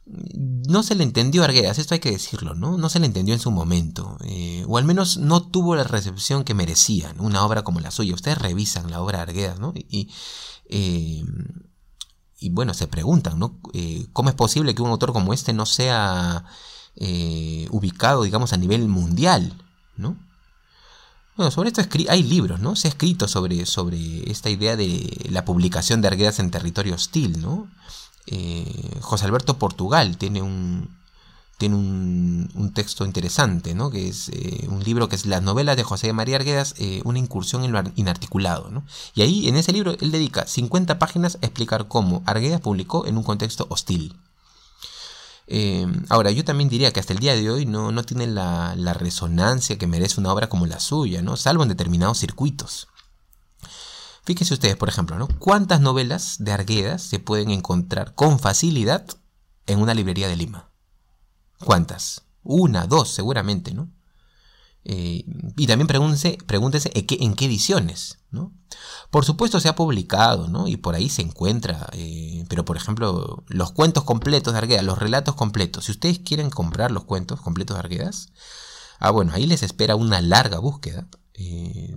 no 0.06 0.84
se 0.84 0.96
le 0.96 1.04
entendió 1.04 1.42
a 1.42 1.46
Arguedas, 1.46 1.78
esto 1.78 1.94
hay 1.94 2.00
que 2.00 2.12
decirlo, 2.12 2.56
¿no? 2.56 2.78
No 2.78 2.90
se 2.90 3.00
le 3.00 3.06
entendió 3.06 3.34
en 3.34 3.40
su 3.40 3.52
momento, 3.52 4.18
eh, 4.24 4.66
o 4.68 4.78
al 4.78 4.84
menos 4.84 5.18
no 5.18 5.42
tuvo 5.42 5.76
la 5.76 5.84
recepción 5.84 6.44
que 6.44 6.54
merecía, 6.54 7.14
una 7.20 7.46
obra 7.46 7.64
como 7.64 7.80
la 7.80 7.92
suya. 7.92 8.16
Ustedes 8.16 8.38
revisan 8.38 8.90
la 8.90 9.02
obra 9.02 9.20
de 9.20 9.24
Arguedas, 9.24 9.60
¿no? 9.60 9.74
Y, 9.76 10.10
eh, 10.66 11.24
y 12.40 12.50
bueno, 12.50 12.74
se 12.74 12.88
preguntan, 12.88 13.40
¿no? 13.40 13.60
¿Cómo 14.12 14.30
es 14.30 14.36
posible 14.36 14.74
que 14.74 14.82
un 14.82 14.90
autor 14.90 15.14
como 15.14 15.34
este 15.34 15.54
no 15.54 15.66
sea 15.66 16.46
ubicado, 17.70 18.24
digamos, 18.24 18.54
a 18.54 18.58
nivel 18.58 18.88
mundial, 18.88 19.54
¿no? 19.98 20.16
Bueno, 21.38 21.52
sobre 21.52 21.70
esto 21.70 21.82
hay 22.10 22.24
libros, 22.24 22.60
¿no? 22.60 22.76
Se 22.76 22.88
ha 22.88 22.92
escrito 22.92 23.28
sobre, 23.28 23.66
sobre 23.66 24.30
esta 24.30 24.50
idea 24.50 24.76
de 24.76 25.28
la 25.30 25.46
publicación 25.46 26.02
de 26.02 26.08
Arguedas 26.08 26.40
en 26.40 26.52
territorio 26.52 26.96
hostil, 26.96 27.42
¿no? 27.42 27.68
Eh, 28.28 29.00
José 29.02 29.26
Alberto 29.26 29.58
Portugal 29.58 30.18
tiene 30.18 30.42
un, 30.42 30.90
tiene 31.62 31.76
un, 31.76 32.72
texto 32.74 33.06
interesante, 33.06 33.76
¿no? 33.76 33.92
que 33.92 34.08
es 34.08 34.30
eh, 34.30 34.66
un 34.68 34.84
libro 34.84 35.10
que 35.10 35.16
es 35.16 35.26
Las 35.26 35.44
novelas 35.44 35.78
de 35.78 35.84
José 35.84 36.12
María 36.14 36.38
Arguedas, 36.38 36.74
eh, 36.80 37.02
una 37.04 37.20
incursión 37.20 37.64
en 37.64 37.72
lo 37.72 37.84
inarticulado. 37.96 38.72
¿no? 38.72 38.84
Y 39.14 39.22
ahí, 39.22 39.48
en 39.48 39.58
ese 39.58 39.72
libro, 39.72 39.96
él 40.00 40.12
dedica 40.12 40.48
50 40.48 40.98
páginas 40.98 41.38
a 41.42 41.46
explicar 41.46 41.88
cómo 41.88 42.24
Arguedas 42.26 42.62
publicó 42.62 43.06
en 43.06 43.18
un 43.18 43.24
contexto 43.24 43.68
hostil. 43.70 44.16
Ahora, 46.10 46.32
yo 46.32 46.46
también 46.46 46.70
diría 46.70 46.94
que 46.94 47.00
hasta 47.00 47.14
el 47.14 47.20
día 47.20 47.36
de 47.36 47.50
hoy 47.50 47.66
no, 47.66 47.92
no 47.92 48.04
tiene 48.04 48.28
la, 48.28 48.74
la, 48.76 48.94
resonancia 48.94 49.78
que 49.78 49.88
merece 49.88 50.20
una 50.20 50.32
obra 50.32 50.48
como 50.48 50.66
la 50.66 50.80
suya, 50.80 51.22
¿no? 51.22 51.36
salvo 51.36 51.64
en 51.64 51.70
determinados 51.70 52.20
circuitos. 52.20 52.88
Fíjense 54.24 54.54
ustedes, 54.54 54.78
por 54.78 54.88
ejemplo, 54.88 55.18
¿no? 55.18 55.28
¿Cuántas 55.40 55.82
novelas 55.82 56.36
de 56.40 56.52
Arguedas 56.52 57.02
se 57.02 57.20
pueden 57.20 57.50
encontrar 57.50 58.14
con 58.14 58.40
facilidad 58.40 59.06
en 59.66 59.80
una 59.80 59.96
librería 59.96 60.28
de 60.28 60.36
Lima? 60.36 60.70
¿Cuántas? 61.60 62.24
Una, 62.44 62.86
dos, 62.86 63.10
seguramente, 63.10 63.74
¿no? 63.74 63.90
Eh, 64.84 65.26
y 65.58 65.68
también 65.68 65.88
pregúntese, 65.88 66.38
pregúntese 66.48 66.92
en, 66.94 67.36
qué, 67.36 67.46
ediciones, 67.46 68.20
¿no? 68.32 68.54
Por 69.12 69.26
supuesto 69.26 69.60
se 69.60 69.70
ha 69.70 69.76
publicado, 69.76 70.48
¿no? 70.48 70.68
Y 70.68 70.78
por 70.78 70.96
ahí 70.96 71.10
se 71.10 71.22
encuentra, 71.22 71.90
eh, 71.94 72.46
pero 72.50 72.66
por 72.66 72.78
ejemplo, 72.78 73.44
los 73.48 73.72
cuentos 73.74 74.04
completos 74.04 74.54
de 74.54 74.60
Arguedas, 74.60 74.86
los 74.86 74.98
relatos 74.98 75.36
completos, 75.36 75.86
si 75.86 75.92
ustedes 75.92 76.20
quieren 76.20 76.50
comprar 76.50 76.92
los 76.92 77.04
cuentos 77.04 77.42
completos 77.42 77.76
de 77.76 77.80
Arguedas, 77.80 78.30
ah, 79.00 79.12
bueno, 79.12 79.34
ahí 79.34 79.46
les 79.46 79.64
espera 79.64 79.96
una 79.96 80.22
larga 80.22 80.60
búsqueda. 80.60 81.08
Eh, 81.34 81.96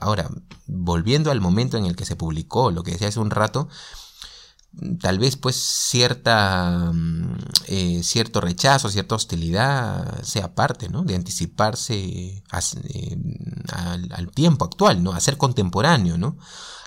Ahora, 0.00 0.30
volviendo 0.66 1.30
al 1.30 1.40
momento 1.40 1.76
en 1.76 1.86
el 1.86 1.96
que 1.96 2.04
se 2.04 2.16
publicó, 2.16 2.70
lo 2.70 2.82
que 2.82 2.92
decía 2.92 3.08
hace 3.08 3.20
un 3.20 3.30
rato, 3.30 3.68
tal 5.00 5.18
vez 5.18 5.36
pues 5.36 5.56
cierta 5.56 6.90
mm, 6.92 7.36
eh, 7.68 8.00
cierto 8.02 8.40
rechazo, 8.40 8.90
cierta 8.90 9.14
hostilidad 9.14 10.22
sea 10.22 10.54
parte, 10.54 10.88
¿no? 10.88 11.02
De 11.02 11.14
anticiparse 11.14 11.94
eh, 11.96 12.42
al, 13.72 14.30
tiempo 14.32 14.64
actual, 14.64 15.02
¿no? 15.02 15.12
A 15.12 15.20
ser 15.20 15.38
contemporáneo, 15.38 16.18
¿no? 16.18 16.36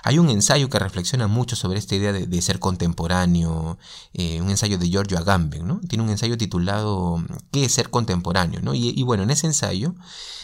Hay 0.02 0.18
un 0.18 0.30
ensayo 0.30 0.70
que 0.70 0.78
reflexiona 0.78 1.26
mucho 1.26 1.56
sobre 1.56 1.78
esta 1.78 1.94
idea 1.94 2.12
de, 2.12 2.42
ser 2.42 2.58
contemporáneo, 2.58 3.78
eh, 4.14 4.40
un 4.40 4.48
ensayo 4.48 4.78
de 4.78 4.88
Giorgio 4.88 5.18
Agamben, 5.18 5.66
¿no? 5.66 5.80
Tiene 5.88 6.04
un 6.04 6.10
ensayo 6.10 6.38
titulado 6.38 7.22
¿Qué 7.50 7.64
es 7.64 7.74
ser 7.74 7.90
contemporáneo? 7.90 8.60
¿no? 8.62 8.74
Y, 8.74 8.94
y 8.96 9.02
bueno, 9.02 9.24
en 9.24 9.30
ese 9.30 9.46
ensayo 9.46 9.94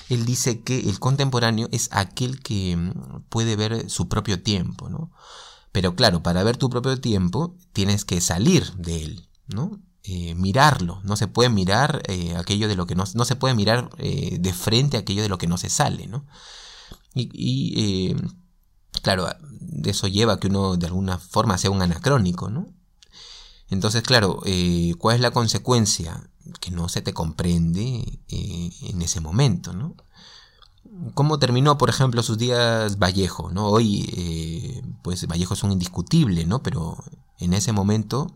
él 0.08 0.24
dice 0.24 0.60
que 0.60 0.80
el 0.88 0.98
contemporáneo 0.98 1.68
es 1.72 1.88
aquel 1.92 2.40
que 2.40 2.76
mm, 2.76 3.22
puede 3.28 3.56
ver 3.56 3.88
su 3.90 4.08
propio 4.08 4.42
tiempo, 4.42 4.88
¿no? 4.88 5.10
Pero 5.76 5.94
claro, 5.94 6.22
para 6.22 6.42
ver 6.42 6.56
tu 6.56 6.70
propio 6.70 6.98
tiempo 6.98 7.54
tienes 7.74 8.06
que 8.06 8.22
salir 8.22 8.72
de 8.76 9.02
él, 9.02 9.28
¿no? 9.46 9.78
Eh, 10.04 10.34
mirarlo, 10.34 11.02
no 11.04 11.16
se 11.16 11.28
puede 11.28 11.50
mirar 11.50 12.00
eh, 12.08 12.34
aquello 12.34 12.66
de 12.66 12.76
lo 12.76 12.86
que 12.86 12.94
no, 12.94 13.04
no 13.12 13.26
se 13.26 13.36
puede 13.36 13.54
mirar 13.54 13.90
eh, 13.98 14.38
de 14.40 14.54
frente 14.54 14.96
aquello 14.96 15.20
de 15.20 15.28
lo 15.28 15.36
que 15.36 15.48
no 15.48 15.58
se 15.58 15.68
sale, 15.68 16.06
¿no? 16.06 16.24
Y, 17.14 18.16
claro, 19.02 19.28
eso 19.84 20.08
lleva 20.08 20.32
a 20.32 20.40
que 20.40 20.46
uno 20.46 20.78
de 20.78 20.86
alguna 20.86 21.18
forma 21.18 21.58
sea 21.58 21.70
un 21.70 21.82
anacrónico, 21.82 22.48
¿no? 22.48 22.72
Entonces, 23.68 24.02
claro, 24.02 24.40
¿cuál 24.98 25.16
es 25.16 25.20
la 25.20 25.30
consecuencia? 25.30 26.30
Que 26.58 26.70
no 26.70 26.88
se 26.88 27.02
te 27.02 27.12
comprende 27.12 28.22
en 28.28 29.02
ese 29.02 29.20
momento, 29.20 29.74
¿no? 29.74 29.94
Cómo 31.14 31.38
terminó, 31.38 31.78
por 31.78 31.88
ejemplo, 31.90 32.22
sus 32.22 32.38
días 32.38 32.98
Vallejo, 32.98 33.50
¿no? 33.50 33.68
Hoy, 33.68 34.08
eh, 34.16 34.82
pues 35.02 35.26
Vallejo 35.26 35.54
es 35.54 35.62
un 35.62 35.72
indiscutible, 35.72 36.44
¿no? 36.46 36.62
Pero 36.62 37.02
en 37.38 37.54
ese 37.54 37.72
momento, 37.72 38.32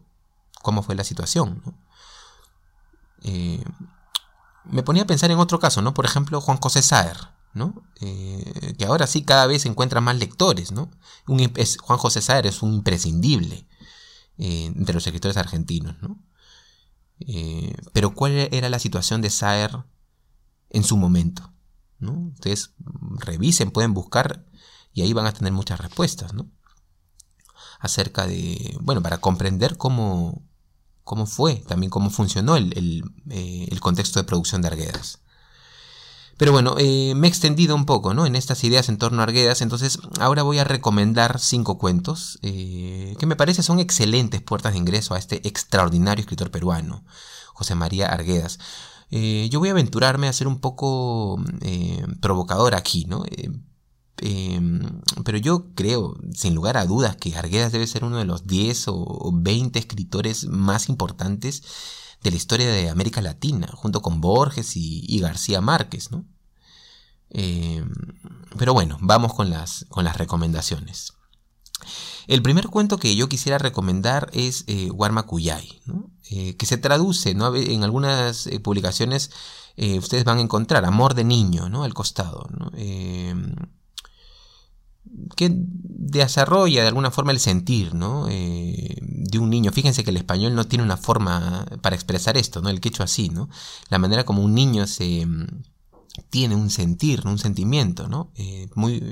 ¿cómo 0.63 0.83
fue 0.83 0.95
la 0.95 1.05
situación? 1.05 1.63
Eh, 3.23 3.63
me 4.65 4.83
ponía 4.83 5.03
a 5.03 5.07
pensar 5.07 5.31
en 5.31 5.39
otro 5.39 5.59
caso, 5.59 5.83
¿no? 5.83 5.95
Por 5.95 6.05
ejemplo, 6.05 6.41
Juan 6.41 6.59
José 6.59 6.83
Saer, 6.83 7.19
¿no? 7.55 7.83
Eh, 8.01 8.75
que 8.79 8.85
ahora 8.85 9.07
sí 9.07 9.23
cada 9.23 9.47
vez 9.47 9.67
encuentra 9.67 10.01
más 10.01 10.17
lectores, 10.17 10.73
¿no? 10.73 10.91
Juan 11.27 11.99
José 11.99 12.23
Saer 12.23 12.47
es 12.47 12.63
un 12.63 12.75
imprescindible 12.75 13.67
entre 14.39 14.95
los 14.95 15.07
escritores 15.07 15.37
argentinos, 15.37 15.97
¿no? 16.01 16.19
pero 17.93 18.15
¿cuál 18.15 18.33
era 18.51 18.71
la 18.71 18.79
situación 18.79 19.21
de 19.21 19.29
Saer 19.29 19.85
en 20.71 20.83
su 20.83 20.97
momento? 20.97 21.53
Ustedes 22.01 22.75
revisen, 23.19 23.71
pueden 23.71 23.95
buscar 23.95 24.47
y 24.93 25.03
ahí 25.03 25.13
van 25.13 25.27
a 25.27 25.33
tener 25.33 25.53
muchas 25.53 25.81
respuestas, 25.81 26.35
¿no? 26.35 26.51
Acerca 27.79 28.27
de, 28.27 28.77
bueno, 28.81 29.03
para 29.03 29.19
comprender 29.19 29.77
cómo, 29.77 30.43
cómo 31.05 31.27
fue, 31.27 31.57
también 31.67 31.91
cómo 31.91 32.11
funcionó 32.11 32.57
el, 32.57 33.05
eh, 33.31 33.79
contexto 33.81 34.21
de 34.21 34.25
producción 34.25 34.63
de 34.63 34.69
Arguedas. 34.69 35.21
Pero 36.37 36.53
bueno, 36.53 36.75
eh, 36.79 37.13
me 37.17 37.27
he 37.27 37.29
extendido 37.29 37.75
un 37.75 37.85
poco 37.85 38.15
¿no? 38.15 38.25
en 38.25 38.35
estas 38.35 38.65
ideas 38.65 38.89
en 38.89 38.97
torno 38.97 39.21
a 39.21 39.25
Arguedas, 39.25 39.61
entonces 39.61 39.99
ahora 40.21 40.43
voy 40.43 40.59
a 40.59 40.65
recomendar 40.65 41.39
cinco 41.39 41.77
cuentos 41.77 42.39
eh, 42.41 43.15
que 43.19 43.27
me 43.27 43.37
parece 43.37 43.63
son 43.63 43.79
excelentes 43.79 44.41
puertas 44.41 44.73
de 44.73 44.79
ingreso 44.79 45.13
a 45.13 45.19
este 45.19 45.47
extraordinario 45.47 46.23
escritor 46.23 46.51
peruano, 46.51 47.05
José 47.53 47.75
María 47.75 48.07
Arguedas. 48.07 48.59
Eh, 49.11 49.49
yo 49.51 49.59
voy 49.59 49.69
a 49.69 49.73
aventurarme 49.73 50.29
a 50.29 50.33
ser 50.33 50.47
un 50.47 50.61
poco 50.61 51.43
eh, 51.63 52.05
provocador 52.21 52.75
aquí, 52.75 53.07
¿no? 53.07 53.25
Eh, 53.27 53.51
em, 54.19 55.01
pero 55.25 55.39
yo 55.39 55.75
creo, 55.75 56.17
sin 56.35 56.55
lugar 56.55 56.77
a 56.77 56.87
dudas, 56.87 57.17
que 57.17 57.37
Arguedas 57.37 57.73
debe 57.73 57.87
ser 57.87 58.05
uno 58.05 58.19
de 58.19 58.25
los 58.25 58.47
10 58.47 58.85
o 58.89 59.31
20 59.35 59.79
escritores 59.79 60.47
más 60.47 60.89
importantes 60.89 61.63
de 62.23 62.31
la 62.31 62.37
historia 62.37 62.71
de 62.71 62.91
América 62.91 63.23
Latina, 63.23 63.69
junto 63.75 64.03
con 64.03 64.21
Borges 64.21 64.77
y, 64.77 65.19
García 65.21 65.61
Márquez, 65.61 66.11
¿no? 66.11 66.25
Em, 67.31 67.91
pero 68.59 68.75
bueno, 68.75 68.99
vamos 69.01 69.35
con 69.35 69.51
las, 69.51 69.87
con 69.89 70.05
las 70.05 70.17
recomendaciones. 70.19 71.15
El 72.27 72.43
primer 72.43 72.69
cuento 72.69 72.99
que 72.99 73.17
yo 73.17 73.29
quisiera 73.29 73.59
recomendar 73.59 74.31
es 74.33 74.65
eh, 74.67 74.91
eh 76.31 76.57
que 76.57 76.67
se 76.67 76.79
traduce 76.79 77.35
¿no? 77.35 77.55
en 77.55 77.83
algunas 77.83 78.47
eh, 78.47 78.61
publicaciones, 78.61 79.31
eh, 79.77 79.99
ustedes 79.99 80.25
van 80.25 80.39
a 80.39 80.43
encontrar 80.43 80.85
Amor 80.85 81.15
de 81.15 81.25
Niño 81.25 81.69
¿no? 81.69 81.85
al 81.85 81.95
costado, 81.95 82.49
que 85.37 85.51
desarrolla 85.53 86.83
de 86.83 86.89
alguna 86.89 87.11
forma 87.11 87.33
el 87.33 87.41
sentir 87.41 87.93
de 87.93 89.39
un 89.39 89.51
niño. 89.51 89.73
Fíjense 89.73 90.05
que 90.05 90.11
el 90.11 90.19
español 90.19 90.55
no 90.55 90.67
tiene 90.67 90.85
una 90.85 90.97
forma 90.97 91.67
para 91.83 91.97
expresar 91.97 92.37
esto, 92.37 92.61
¿no? 92.61 92.69
el 92.69 92.81
quechua 92.81 93.07
así, 93.07 93.29
¿no? 93.29 93.49
la 93.89 93.99
manera 93.99 94.25
como 94.25 94.43
un 94.43 94.55
niño 94.55 94.87
se 94.87 95.27
tiene 96.29 96.55
un 96.55 96.71
sentir, 96.71 97.27
un 97.27 97.39
sentimiento, 97.39 98.09
¿no? 98.09 98.31
muy 98.75 99.03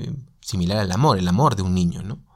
similar 0.41 0.77
al 0.77 0.91
amor, 0.91 1.17
el 1.17 1.27
amor 1.27 1.55
de 1.55 1.63
un 1.63 1.73
niño, 1.73 2.01
¿no? 2.01 2.28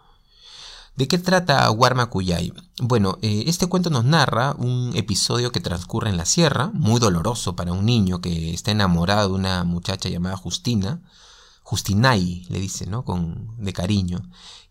¿De 0.96 1.08
qué 1.08 1.18
trata 1.18 1.72
Warma 1.72 2.06
Kuyay? 2.06 2.54
Bueno, 2.80 3.18
eh, 3.24 3.46
este 3.48 3.66
cuento 3.66 3.90
nos 3.90 4.06
narra 4.06 4.54
un 4.60 4.92
episodio 4.94 5.52
que 5.52 5.60
transcurre 5.60 6.12
en 6.12 6.18
la 6.18 6.26
sierra, 6.26 6.70
muy 6.72 7.00
doloroso 7.00 7.56
para 7.56 7.74
un 7.74 7.84
niño 7.84 8.22
que 8.22 8.54
está 8.54 8.70
enamorado 8.70 9.30
de 9.30 9.36
una 9.36 9.64
muchacha 9.64 10.10
llamada 10.10 10.38
Justina. 10.38 11.02
Justinay, 11.64 12.46
le 12.50 12.60
dice, 12.60 12.86
¿no? 12.86 13.04
Con, 13.06 13.56
de 13.58 13.74
cariño. 13.74 14.22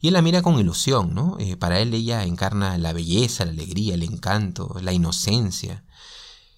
Y 0.01 0.09
él 0.09 0.15
la 0.15 0.23
mira 0.23 0.43
con 0.43 0.61
ilusión, 0.61 1.13
¿no? 1.13 1.39
Eh, 1.41 1.57
para 1.57 1.81
él 1.81 1.93
ella 1.93 2.23
encarna 2.23 2.79
la 2.79 2.93
belleza, 2.93 3.45
la 3.45 3.51
alegría, 3.51 3.95
el 3.95 4.05
encanto, 4.05 4.77
la 4.81 4.93
inocencia. 4.93 5.85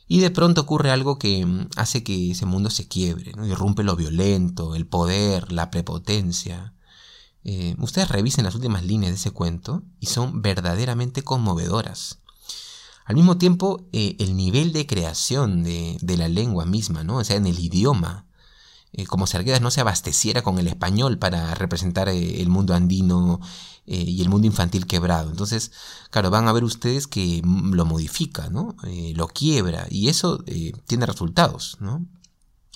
Y 0.07 0.21
de 0.21 0.31
pronto 0.31 0.61
ocurre 0.63 0.91
algo 0.91 1.19
que 1.19 1.47
mm, 1.47 1.69
hace 1.77 2.05
que 2.05 2.33
ese 2.33 2.45
mundo 2.45 2.69
se 2.69 2.87
quiebre, 2.87 3.33
¿no? 3.35 3.47
Irrumpe 3.47 3.83
lo 3.83 3.97
violento, 3.97 4.75
el 4.75 4.87
poder, 4.87 5.53
la 5.53 5.71
prepotencia. 5.71 6.74
Eh, 7.45 7.77
ustedes 7.79 8.09
revisen 8.09 8.45
las 8.45 8.55
últimas 8.55 8.85
líneas 8.85 9.13
de 9.13 9.17
ese 9.17 9.31
cuento 9.31 9.83
y 10.01 10.07
son 10.07 10.41
verdaderamente 10.41 11.23
conmovedoras. 11.23 12.21
Al 13.05 13.17
mismo 13.17 13.37
tiempo, 13.37 13.87
eh, 13.93 14.17
el 14.19 14.35
nivel 14.35 14.73
de 14.73 14.87
creación 14.87 15.63
de, 15.63 15.99
la 16.17 16.29
lengua 16.29 16.65
misma, 16.65 17.05
¿no? 17.05 17.19
O 17.19 17.25
sea, 17.25 17.37
en 17.37 17.47
el 17.47 17.59
idioma, 17.59 18.27
eh, 18.93 19.05
como 19.05 19.27
si 19.27 19.37
no 19.61 19.71
se 19.71 19.83
abasteciera 19.83 20.41
con 20.43 20.59
el 20.59 20.69
español 20.69 21.19
para 21.19 21.55
representar 21.55 22.09
el 22.09 22.49
mundo 22.49 22.75
andino 22.75 23.41
y 23.87 24.23
el 24.23 24.31
mundo 24.31 24.47
infantil 24.47 24.87
quebrado. 24.87 25.31
Entonces, 25.31 25.73
claro, 26.11 26.31
van 26.31 26.49
a 26.49 26.53
ver 26.53 26.65
ustedes 26.65 27.07
que 27.07 27.43
lo 27.45 27.85
modifica, 27.85 28.49
¿no? 28.49 28.75
lo 29.15 29.29
quiebra 29.29 29.87
y 29.91 30.09
eso 30.09 30.43
tiene 30.87 31.05
resultados, 31.05 31.77
¿no? 31.81 32.07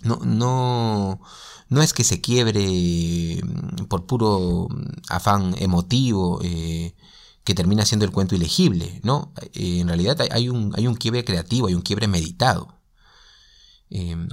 No, 0.02 0.20
no, 0.24 1.20
no 1.68 1.82
es 1.82 1.92
que 1.92 2.04
se 2.04 2.20
quiebre 2.20 3.40
mm, 3.42 3.86
por 3.86 4.06
puro 4.06 4.68
mm, 4.70 4.84
afán 5.08 5.54
emotivo 5.58 6.40
eh, 6.42 6.94
que 7.44 7.54
termina 7.54 7.84
siendo 7.84 8.04
el 8.04 8.12
cuento 8.12 8.34
ilegible, 8.34 9.00
¿no? 9.02 9.32
Eh, 9.54 9.80
en 9.80 9.88
realidad 9.88 10.20
hay 10.30 10.48
un, 10.48 10.72
hay 10.76 10.86
un 10.86 10.94
quiebre 10.94 11.24
creativo, 11.24 11.68
hay 11.68 11.74
un 11.74 11.82
quiebre 11.82 12.08
meditado. 12.08 12.78
Em, 13.90 14.28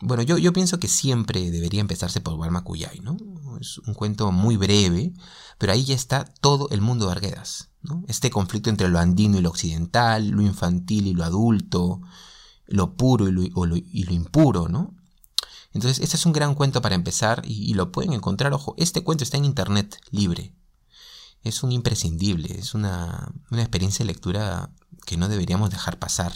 bueno, 0.00 0.22
yo, 0.22 0.38
yo, 0.38 0.52
pienso 0.52 0.78
que 0.78 0.86
siempre 0.86 1.50
debería 1.50 1.80
empezarse 1.80 2.20
por 2.20 2.34
Walmakuyay, 2.34 3.00
¿no? 3.00 3.16
Es 3.60 3.78
un 3.78 3.94
cuento 3.94 4.30
muy 4.30 4.56
breve, 4.56 5.12
pero 5.58 5.72
ahí 5.72 5.84
ya 5.84 5.94
está 5.94 6.24
todo 6.24 6.68
el 6.70 6.80
mundo 6.80 7.06
de 7.06 7.12
Arguedas, 7.12 7.70
¿no? 7.82 8.04
Este 8.06 8.30
conflicto 8.30 8.70
entre 8.70 8.88
lo 8.88 8.98
andino 9.00 9.38
y 9.38 9.40
lo 9.40 9.50
occidental, 9.50 10.28
lo 10.28 10.42
infantil 10.42 11.08
y 11.08 11.14
lo 11.14 11.24
adulto, 11.24 12.00
lo 12.66 12.94
puro 12.96 13.28
y 13.28 13.32
lo, 13.32 13.42
y 13.76 14.04
lo 14.04 14.12
impuro, 14.12 14.68
¿no? 14.68 14.94
Entonces, 15.74 16.00
este 16.02 16.16
es 16.16 16.26
un 16.26 16.32
gran 16.32 16.54
cuento 16.54 16.82
para 16.82 16.94
empezar 16.94 17.42
y, 17.44 17.72
lo 17.74 17.92
pueden 17.92 18.12
encontrar. 18.12 18.52
Ojo, 18.52 18.74
este 18.76 19.02
cuento 19.02 19.24
está 19.24 19.36
en 19.36 19.44
internet 19.44 19.98
libre. 20.10 20.54
Es 21.42 21.62
un 21.62 21.72
imprescindible, 21.72 22.58
es 22.58 22.74
una, 22.74 23.32
experiencia 23.52 24.04
de 24.04 24.12
lectura 24.12 24.70
que 25.06 25.16
no 25.16 25.28
deberíamos 25.28 25.70
dejar 25.70 25.98
pasar. 25.98 26.32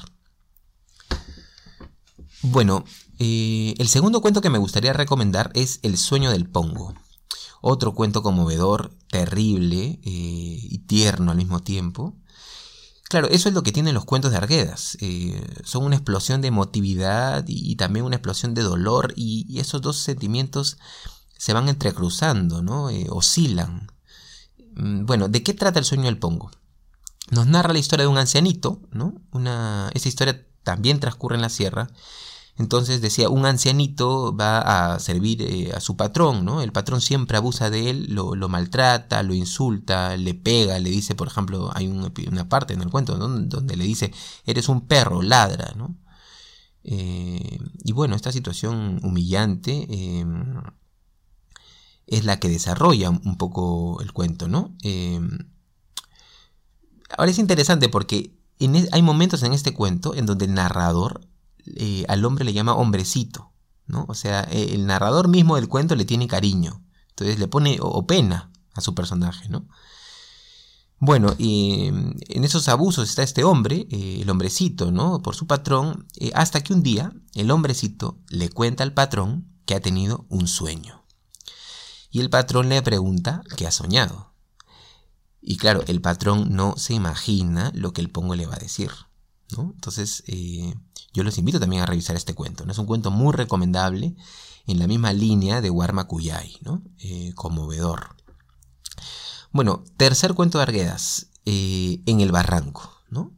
Bueno, 2.43 2.85
eh, 3.19 3.75
el 3.79 3.89
segundo 3.89 4.21
cuento 4.21 4.41
que 4.41 4.51
me 4.51 4.59
gustaría 4.59 4.93
recomendar 4.93 5.51
es 5.55 5.81
El 5.83 5.97
sueño 5.97 6.31
del 6.31 6.49
Pongo. 6.49 6.95
Otro 7.61 7.95
cuento 7.95 8.23
conmovedor, 8.23 8.97
terrible 9.09 10.01
eh, 10.03 10.03
y 10.05 10.79
tierno 10.87 11.31
al 11.31 11.37
mismo 11.37 11.61
tiempo. 11.61 12.17
Claro, 13.09 13.29
eso 13.29 13.49
es 13.49 13.55
lo 13.55 13.63
que 13.63 13.73
tienen 13.73 13.95
los 13.95 14.05
cuentos 14.05 14.33
de 14.33 14.37
Arguedas. 14.37 14.99
Eh, 15.01 15.41
son 15.65 15.85
una 15.85 15.97
explosión 15.97 16.41
de 16.41 16.49
emotividad 16.49 17.45
y, 17.47 17.77
también 17.77 18.05
una 18.05 18.17
explosión 18.17 18.55
de 18.55 18.63
dolor 18.63 19.13
y, 19.17 19.59
esos 19.61 19.81
dos 19.81 19.99
sentimientos 19.99 20.79
se 21.39 21.53
van 21.53 21.69
entrecruzando, 21.69 22.63
¿no? 22.63 22.91
Eh, 22.91 23.07
oscilan. 23.11 23.93
Mm, 24.75 25.07
bueno, 25.07 25.29
¿de 25.29 25.43
qué 25.43 25.55
trata 25.55 25.79
el 25.79 25.85
sueño 25.85 26.05
del 26.05 26.19
Pongo? 26.19 26.51
Nos 27.31 27.47
narra 27.47 27.73
la 27.73 27.79
historia 27.79 28.05
de 28.05 28.11
un 28.11 28.19
ancianito, 28.19 28.81
¿no? 28.91 29.15
Una, 29.31 29.91
esa 29.95 30.09
historia 30.09 30.45
también 30.65 30.99
transcurre 30.99 31.37
en 31.37 31.43
la 31.43 31.49
sierra 31.49 31.89
Entonces 32.59 33.03
decía, 33.03 33.29
un 33.29 33.45
ancianito 33.45 34.35
va 34.35 34.95
a 34.95 34.99
servir 34.99 35.43
eh, 35.43 35.73
a 35.75 35.81
su 35.81 35.97
patrón, 35.97 36.45
¿no? 36.45 36.63
El 36.63 36.73
patrón 36.73 37.03
siempre 37.03 37.37
abusa 37.37 37.69
de 37.69 37.91
él, 37.91 38.07
lo, 38.09 38.35
maltrata, 38.49 39.23
lo 39.23 39.35
insulta, 39.35 40.17
le 40.17 40.35
pega, 40.35 40.79
le 40.79 40.91
dice, 40.91 41.15
por 41.15 41.29
ejemplo, 41.29 41.71
hay 41.75 41.87
una 41.89 42.49
parte 42.49 42.73
en 42.75 42.81
el 42.81 42.91
cuento 42.91 43.17
donde 43.17 43.77
le 43.77 43.85
dice, 43.85 44.13
eres 44.47 44.69
un 44.71 44.87
perro, 44.87 45.23
ladra, 45.23 45.75
¿no? 45.77 45.97
Eh, 46.89 47.59
y 47.85 47.93
bueno, 47.93 48.15
esta 48.15 48.31
situación 48.31 49.01
humillante 49.03 50.21
em, 50.21 50.63
es 52.07 52.25
la 52.25 52.39
que 52.39 52.49
desarrolla 52.49 53.11
un 53.11 53.37
poco 53.37 54.01
el 54.01 54.13
cuento, 54.13 54.47
¿no? 54.49 54.75
Em, 54.83 55.51
ahora 57.19 57.31
es 57.31 57.39
interesante 57.39 57.89
porque 57.89 58.33
hay 58.93 59.03
momentos 59.03 59.43
en 59.43 59.53
este 59.53 59.75
cuento 59.75 60.15
en 60.15 60.27
donde 60.27 60.47
el 60.47 60.55
narrador 60.55 61.21
eh, 61.75 62.05
al 62.09 62.25
hombre 62.25 62.45
le 62.45 62.53
llama 62.53 62.75
hombrecito, 62.75 63.53
¿no? 63.87 64.07
O 64.09 64.15
sea, 64.15 64.43
e, 64.51 64.75
el 64.75 64.87
narrador 64.87 65.29
mismo 65.29 65.57
del 65.57 65.69
cuento 65.69 65.97
le 65.97 66.05
tiene 66.05 66.29
cariño, 66.29 66.83
entonces 67.11 67.39
le 67.39 67.49
pone 67.49 67.79
o, 67.81 68.07
pena 68.07 68.51
a 68.75 68.81
su 68.81 68.95
personaje, 68.95 69.49
¿no? 69.49 69.67
Bueno, 70.99 71.35
y 71.37 71.89
en 71.89 72.45
esos 72.45 72.69
abusos 72.69 73.09
está 73.09 73.23
este 73.23 73.45
hombre, 73.45 73.87
eh, 73.91 74.21
el 74.23 74.31
hombrecito, 74.31 74.91
¿no? 74.91 75.21
Por 75.21 75.35
su 75.35 75.47
patrón, 75.47 76.07
eh, 76.17 76.31
hasta 76.35 76.63
que 76.63 76.73
un 76.73 76.83
día 76.83 77.13
el 77.35 77.51
hombrecito 77.51 78.19
le 78.31 78.49
cuenta 78.49 78.83
al 78.83 78.95
patrón 78.95 79.47
que 79.67 79.75
ha 79.75 79.81
tenido 79.81 80.25
un 80.31 80.49
sueño. 80.49 81.05
Y 82.11 82.21
el 82.21 82.31
patrón 82.31 82.71
le 82.71 82.81
pregunta 82.81 83.43
qué 83.57 83.67
ha 83.67 83.71
soñado. 83.71 84.33
Y 85.43 85.59
claro, 85.59 85.85
el 85.87 86.01
patrón 86.01 86.55
no 86.57 86.77
se 86.77 86.95
imagina 86.95 87.71
lo 87.75 87.93
que 87.93 88.01
el 88.01 88.11
pongo 88.11 88.35
le 88.35 88.47
va 88.47 88.55
a 88.55 88.59
decir. 88.59 88.91
¿no? 89.55 89.73
Entonces, 89.75 90.23
eh, 90.27 90.75
yo 91.17 91.25
los 91.25 91.39
invito 91.39 91.59
también 91.59 91.83
a 91.83 91.87
revisar 91.87 92.15
este 92.15 92.35
cuento. 92.35 92.67
¿no? 92.67 92.73
Es 92.73 92.79
un 92.79 92.85
cuento 92.85 93.11
muy 93.11 93.33
recomendable 93.33 94.15
en 94.67 94.79
la 94.79 94.87
misma 94.87 95.15
línea 95.15 95.63
de 95.63 95.71
Warma 95.71 96.05
Kuyai, 96.05 96.59
¿no? 96.61 96.83
Eh, 96.99 97.33
conmovedor. 97.35 98.17
Bueno, 99.51 99.83
tercer 99.97 100.35
cuento 100.35 100.59
de 100.59 100.65
Arguedas, 100.65 101.29
eh, 101.47 102.03
En 102.05 102.21
el 102.21 102.33
Barranco. 102.33 102.93
¿no? 103.09 103.33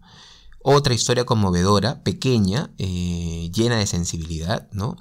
Otra 0.60 0.92
historia 0.92 1.24
conmovedora, 1.24 2.02
pequeña, 2.02 2.74
llena 2.76 3.76
de 3.76 3.86
sensibilidad, 3.86 4.68
¿no? 4.72 4.96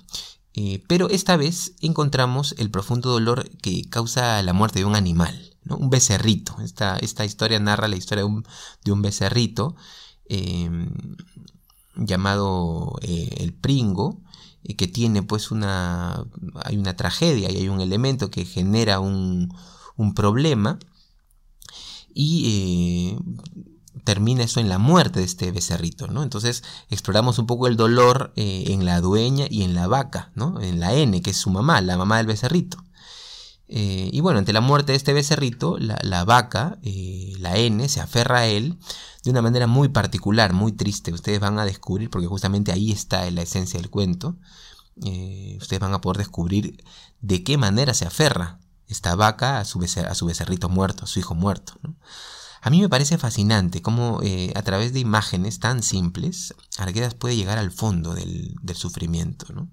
pero 0.87 1.07
esta 1.09 1.37
vez 1.37 1.73
encontramos 1.81 2.55
el 2.57 2.71
profundo 2.71 3.11
dolor 3.11 3.47
que 3.61 3.87
causa 3.89 4.41
la 4.41 4.53
muerte 4.53 4.79
de 4.79 4.85
un 4.85 4.95
animal, 4.95 5.55
un 5.69 5.89
becerrito. 5.89 6.55
Esta, 6.61 6.97
esta, 6.97 7.25
historia 7.25 7.59
narra 7.59 7.87
la 7.87 7.95
historia 7.95 8.23
de 8.83 8.91
un, 8.91 9.01
becerrito 9.01 9.75
em, 10.25 10.89
llamado 11.97 12.95
eh, 13.01 13.29
el 13.39 13.53
Pringo, 13.53 14.21
y 14.67 14.73
que 14.73 14.87
tiene 14.87 15.23
pues 15.23 15.49
una, 15.51 16.25
hay 16.65 16.77
una 16.77 16.95
tragedia 16.95 17.49
y 17.49 17.55
hay 17.55 17.69
un 17.69 17.79
elemento 17.79 18.29
que 18.29 18.43
genera 18.43 18.99
un, 18.99 19.53
problema 20.13 20.77
y 22.13 23.15
eh, 23.15 23.19
termina 24.03 24.43
eso 24.43 24.59
en 24.59 24.69
la 24.69 24.77
muerte 24.77 25.19
de 25.19 25.25
este 25.25 25.51
becerrito, 25.51 26.07
¿no? 26.07 26.21
Entonces 26.21 26.63
exploramos 26.89 27.39
un 27.39 27.47
poco 27.47 27.67
el 27.67 27.77
dolor 27.77 28.33
eh, 28.35 28.65
en 28.67 28.85
la 28.85 28.99
dueña 29.01 29.47
y 29.49 29.63
en 29.63 29.73
la 29.73 29.87
vaca, 29.87 30.31
¿no? 30.35 30.59
En 30.61 30.79
la 30.79 30.93
N, 30.93 31.21
que 31.21 31.31
es 31.31 31.37
su 31.37 31.49
mamá, 31.49 31.81
la 31.81 31.97
mamá 31.97 32.17
del 32.17 32.27
becerrito. 32.27 32.77
Eh, 33.69 34.09
y 34.13 34.21
bueno, 34.21 34.39
ante 34.39 34.53
la 34.53 34.61
muerte 34.61 34.93
de 34.93 34.97
este 34.97 35.13
becerrito, 35.13 35.77
la, 35.79 36.23
vaca, 36.23 36.77
eh, 36.83 37.33
la 37.39 37.57
N, 37.57 37.87
se 37.89 37.99
aferra 37.99 38.39
a 38.39 38.47
él 38.47 38.77
de 39.23 39.31
una 39.31 39.41
manera 39.41 39.67
muy 39.67 39.89
particular, 39.89 40.53
muy 40.53 40.71
triste. 40.71 41.11
Ustedes 41.11 41.39
van 41.39 41.59
a 41.59 41.65
descubrir, 41.65 42.09
porque 42.09 42.27
justamente 42.27 42.71
ahí 42.71 42.91
está 42.91 43.29
la 43.31 43.41
esencia 43.41 43.79
del 43.79 43.89
cuento, 43.89 44.37
eh, 45.03 45.57
ustedes 45.59 45.81
van 45.81 45.93
a 45.93 46.01
poder 46.01 46.17
descubrir 46.17 46.83
de 47.21 47.43
qué 47.43 47.57
manera 47.57 47.93
se 47.93 48.05
aferra 48.05 48.59
esta 48.87 49.15
vaca 49.15 49.59
a 49.59 49.65
su, 49.65 49.79
becerrito 49.79 50.69
muerto, 50.69 51.03
a 51.03 51.07
su 51.07 51.19
hijo 51.19 51.35
muerto. 51.35 51.73
A 52.61 52.69
mí 52.69 52.81
me 52.81 52.89
parece 52.89 53.17
fascinante 53.17 53.81
cómo 53.81 54.21
a 54.55 54.61
través 54.61 54.93
de 54.93 54.99
imágenes 54.99 55.59
tan 55.59 55.83
simples, 55.83 56.55
Arguedas 56.77 57.13
puede 57.13 57.35
llegar 57.35 57.57
al 57.57 57.71
fondo 57.71 58.13
del, 58.13 58.55
del 58.61 58.75
sufrimiento. 58.75 59.53
¿no? 59.53 59.69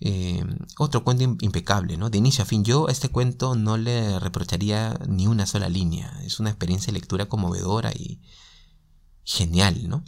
Eh, 0.00 0.44
otro 0.78 1.04
cuento 1.04 1.24
impecable, 1.40 1.96
¿no? 1.96 2.10
De 2.10 2.18
inicio 2.18 2.42
a 2.42 2.46
fin. 2.46 2.64
Yo 2.64 2.88
a 2.88 2.92
este 2.92 3.08
cuento 3.08 3.54
no 3.54 3.76
le 3.76 4.18
reprocharía 4.18 4.98
ni 5.08 5.26
una 5.26 5.46
sola 5.46 5.68
línea. 5.68 6.20
Es 6.24 6.38
una 6.40 6.50
experiencia 6.50 6.92
de 6.92 6.98
lectura 6.98 7.26
conmovedora 7.26 7.92
y 7.92 8.20
genial, 9.24 9.88
¿no? 9.88 10.04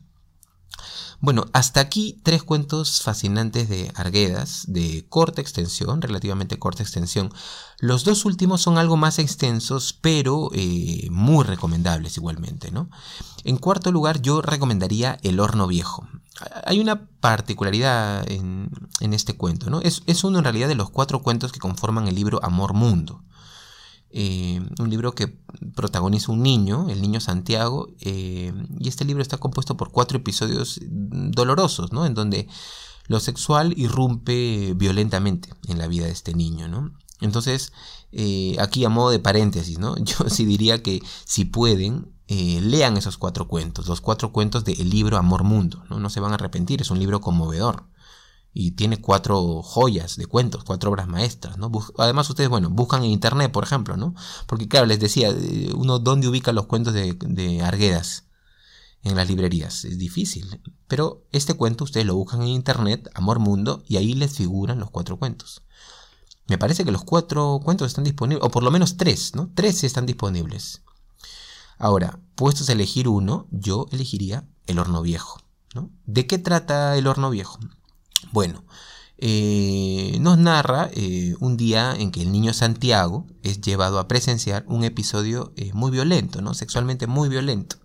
Bueno, 1.20 1.46
hasta 1.53 1.81
aquí 1.81 2.20
tres 2.22 2.44
cuentos 2.44 3.03
fascinantes 3.03 3.68
de 3.68 3.90
Arguedas, 3.96 4.64
de 4.68 5.05
corta 5.09 5.40
extensión, 5.40 6.01
relativamente 6.01 6.61
corta 6.61 6.85
extensión. 6.85 7.33
Los 7.81 8.05
dos 8.05 8.24
últimos 8.24 8.62
son 8.62 8.79
algo 8.79 8.96
más 8.96 9.18
extensos, 9.18 9.92
pero 9.92 10.51
eh, 10.55 11.09
muy 11.11 11.44
recomendables 11.44 12.16
igualmente, 12.16 12.70
¿no? 12.70 12.88
En 13.42 13.57
cuarto 13.57 13.90
lugar, 13.90 14.22
yo 14.22 14.42
recomendaría 14.42 15.18
El 15.22 15.40
horno 15.40 15.66
viejo. 15.66 16.07
Hay 16.64 16.81
una 16.81 17.09
particularidad 17.20 18.31
en, 18.31 18.70
este 19.01 19.37
cuento, 19.37 19.70
¿no? 19.70 19.81
Es, 19.81 20.24
uno 20.24 20.38
en 20.38 20.44
realidad 20.44 20.68
de 20.68 20.74
los 20.74 20.90
cuatro 20.90 21.22
cuentos 21.22 21.53
que 21.53 21.59
conforman 21.59 22.07
el 22.09 22.14
libro 22.14 22.40
Amor 22.44 22.74
Mundo. 22.74 23.24
Eh, 24.11 24.61
un 24.79 24.88
libro 24.88 25.14
que 25.14 25.37
protagoniza 25.74 26.33
un 26.33 26.42
niño, 26.42 26.88
el 26.88 27.03
niño 27.03 27.20
Santiago, 27.20 27.88
eh, 28.01 28.53
y 28.79 28.88
este 28.88 29.05
libro 29.05 29.22
está 29.22 29.37
compuesto 29.38 29.77
por 29.77 29.90
cuatro 29.90 30.18
episodios 30.18 30.81
dolorosos, 30.83 31.92
¿no? 31.92 32.07
En 32.07 32.14
donde 32.14 32.48
lo 33.07 33.20
sexual 33.20 33.74
irrumpe 33.77 34.74
violentamente 34.77 35.51
en 35.66 35.79
la 35.79 35.88
vida 35.88 36.07
de 36.07 36.12
este 36.12 36.35
niño, 36.35 36.68
¿no? 36.68 36.92
Entonces, 37.20 37.72
eh, 38.12 38.57
aquí 38.61 38.85
a 38.85 38.88
modo 38.88 39.11
de 39.11 39.18
paréntesis, 39.18 39.79
¿no? 39.79 39.96
Yo 40.05 40.29
sí 40.29 40.44
diría 40.44 40.83
que 40.83 41.03
si 41.24 41.44
pueden, 41.44 42.12
lean 42.29 42.97
esos 42.97 43.17
cuatro 43.17 43.49
cuentos, 43.49 43.88
los 43.88 44.01
cuatro 44.01 44.33
cuentos 44.33 44.64
del 44.64 44.91
libro 44.91 45.17
Amor 45.17 45.45
Mundo, 45.45 45.85
¿no? 45.88 45.99
No 45.99 46.11
se 46.11 46.21
van 46.21 46.33
a 46.33 46.35
arrepentir, 46.35 46.83
es 46.83 46.91
un 46.91 46.99
libro 46.99 47.21
conmovedor 47.21 47.87
y 48.53 48.73
tiene 48.73 49.01
cuatro 49.01 49.62
joyas 49.62 50.17
de 50.17 50.27
cuentos, 50.27 50.64
cuatro 50.64 50.91
obras 50.91 51.07
maestras, 51.07 51.59
¿no? 51.59 51.71
Además 51.99 52.29
ustedes, 52.29 52.51
bueno, 52.51 52.71
buscan 52.71 53.05
en 53.05 53.11
internet, 53.11 53.53
por 53.53 53.64
ejemplo, 53.64 53.97
¿no? 53.97 54.14
Porque 54.47 54.69
claro, 54.69 54.87
les 54.87 54.99
decía, 54.99 55.29
eh, 55.31 55.71
uno 55.75 55.99
dónde 55.99 56.29
ubica 56.29 56.53
los 56.53 56.67
cuentos 56.67 56.95
de, 56.95 57.17
de 57.21 57.62
Arguedas 57.62 58.25
en 59.05 59.14
las 59.14 59.29
librerías, 59.29 59.85
es 59.85 59.99
difícil, 59.99 60.61
pero 60.88 61.25
este 61.31 61.55
cuento 61.55 61.85
ustedes 61.85 62.07
lo 62.07 62.17
buscan 62.17 62.43
en 62.43 62.49
internet, 62.49 63.09
Amor 63.14 63.38
Mundo, 63.38 63.85
y 63.87 63.97
ahí 63.97 64.14
les 64.14 64.33
figuran 64.33 64.81
los 64.81 64.91
cuatro 64.91 65.19
cuentos. 65.19 65.62
Me 66.49 66.59
parece 66.59 66.85
que 66.85 66.91
los 66.91 67.05
cuatro 67.05 67.61
cuentos 67.62 67.87
están 67.87 68.05
disponibles, 68.05 68.45
o 68.45 68.51
por 68.51 68.64
lo 68.64 68.71
menos 68.71 68.97
tres, 68.97 69.37
¿no? 69.37 69.53
Tres 69.55 69.85
están 69.85 70.07
disponibles. 70.07 70.83
Ahora, 71.79 72.19
puestos 72.35 72.69
a 72.69 72.73
elegir 72.73 73.09
uno, 73.09 73.47
yo 73.51 73.87
elegiría 73.93 74.45
El 74.67 74.79
Horno 74.79 75.03
Viejo. 75.03 75.41
¿De 76.07 76.27
qué 76.27 76.38
trata 76.38 76.97
El 76.97 77.07
Horno 77.07 77.31
Viejo? 77.31 77.59
Bueno, 78.33 78.64
eh, 79.17 80.19
nos 80.21 80.38
narra 80.38 80.91
eh, 80.93 81.35
un 81.41 81.57
día 81.57 81.95
en 81.97 82.11
que 82.11 82.23
el 82.23 82.33
niño 82.33 82.53
Santiago 82.53 83.27
es 83.43 83.61
llevado 83.61 83.99
a 83.99 84.09
presenciar 84.09 84.64
un 84.69 84.83
episodio 84.85 85.53
eh, 85.57 85.73
muy 85.73 85.91
violento, 85.91 86.41
¿no? 86.41 86.55
Sexualmente 86.55 87.07
muy 87.07 87.29
violento. 87.29 87.77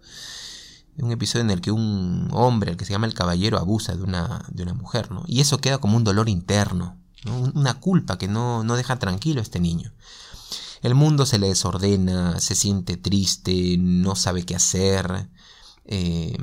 Un 0.98 1.12
episodio 1.12 1.44
en 1.44 1.52
el 1.52 1.62
que 1.62 1.72
un 1.72 2.30
hombre, 2.32 2.72
el 2.72 2.78
que 2.78 2.86
se 2.86 2.94
llama 2.94 3.08
el 3.08 3.16
caballero, 3.16 3.58
abusa 3.58 3.96
de 3.96 4.04
una, 4.04 4.46
de 4.52 4.64
una 4.64 4.76
mujer, 4.76 5.12
¿no? 5.12 5.24
Y 5.28 5.42
eso 5.42 5.58
queda 5.58 5.80
como 5.80 5.98
un 5.98 6.04
dolor 6.04 6.30
interno, 6.30 6.98
una 7.26 7.80
culpa 7.80 8.18
que 8.18 8.28
no, 8.28 8.64
no 8.64 8.76
deja 8.76 8.98
tranquilo 8.98 9.40
a 9.40 9.44
este 9.44 9.60
niño. 9.60 9.92
El 10.84 10.96
mundo 10.96 11.26
se 11.26 11.40
le 11.40 11.48
desordena, 11.48 12.40
se 12.42 12.56
siente 12.56 12.98
triste, 12.98 13.78
no 13.80 14.16
sabe 14.16 14.44
qué 14.44 14.54
hacer, 14.54 15.30
eh, 15.86 16.38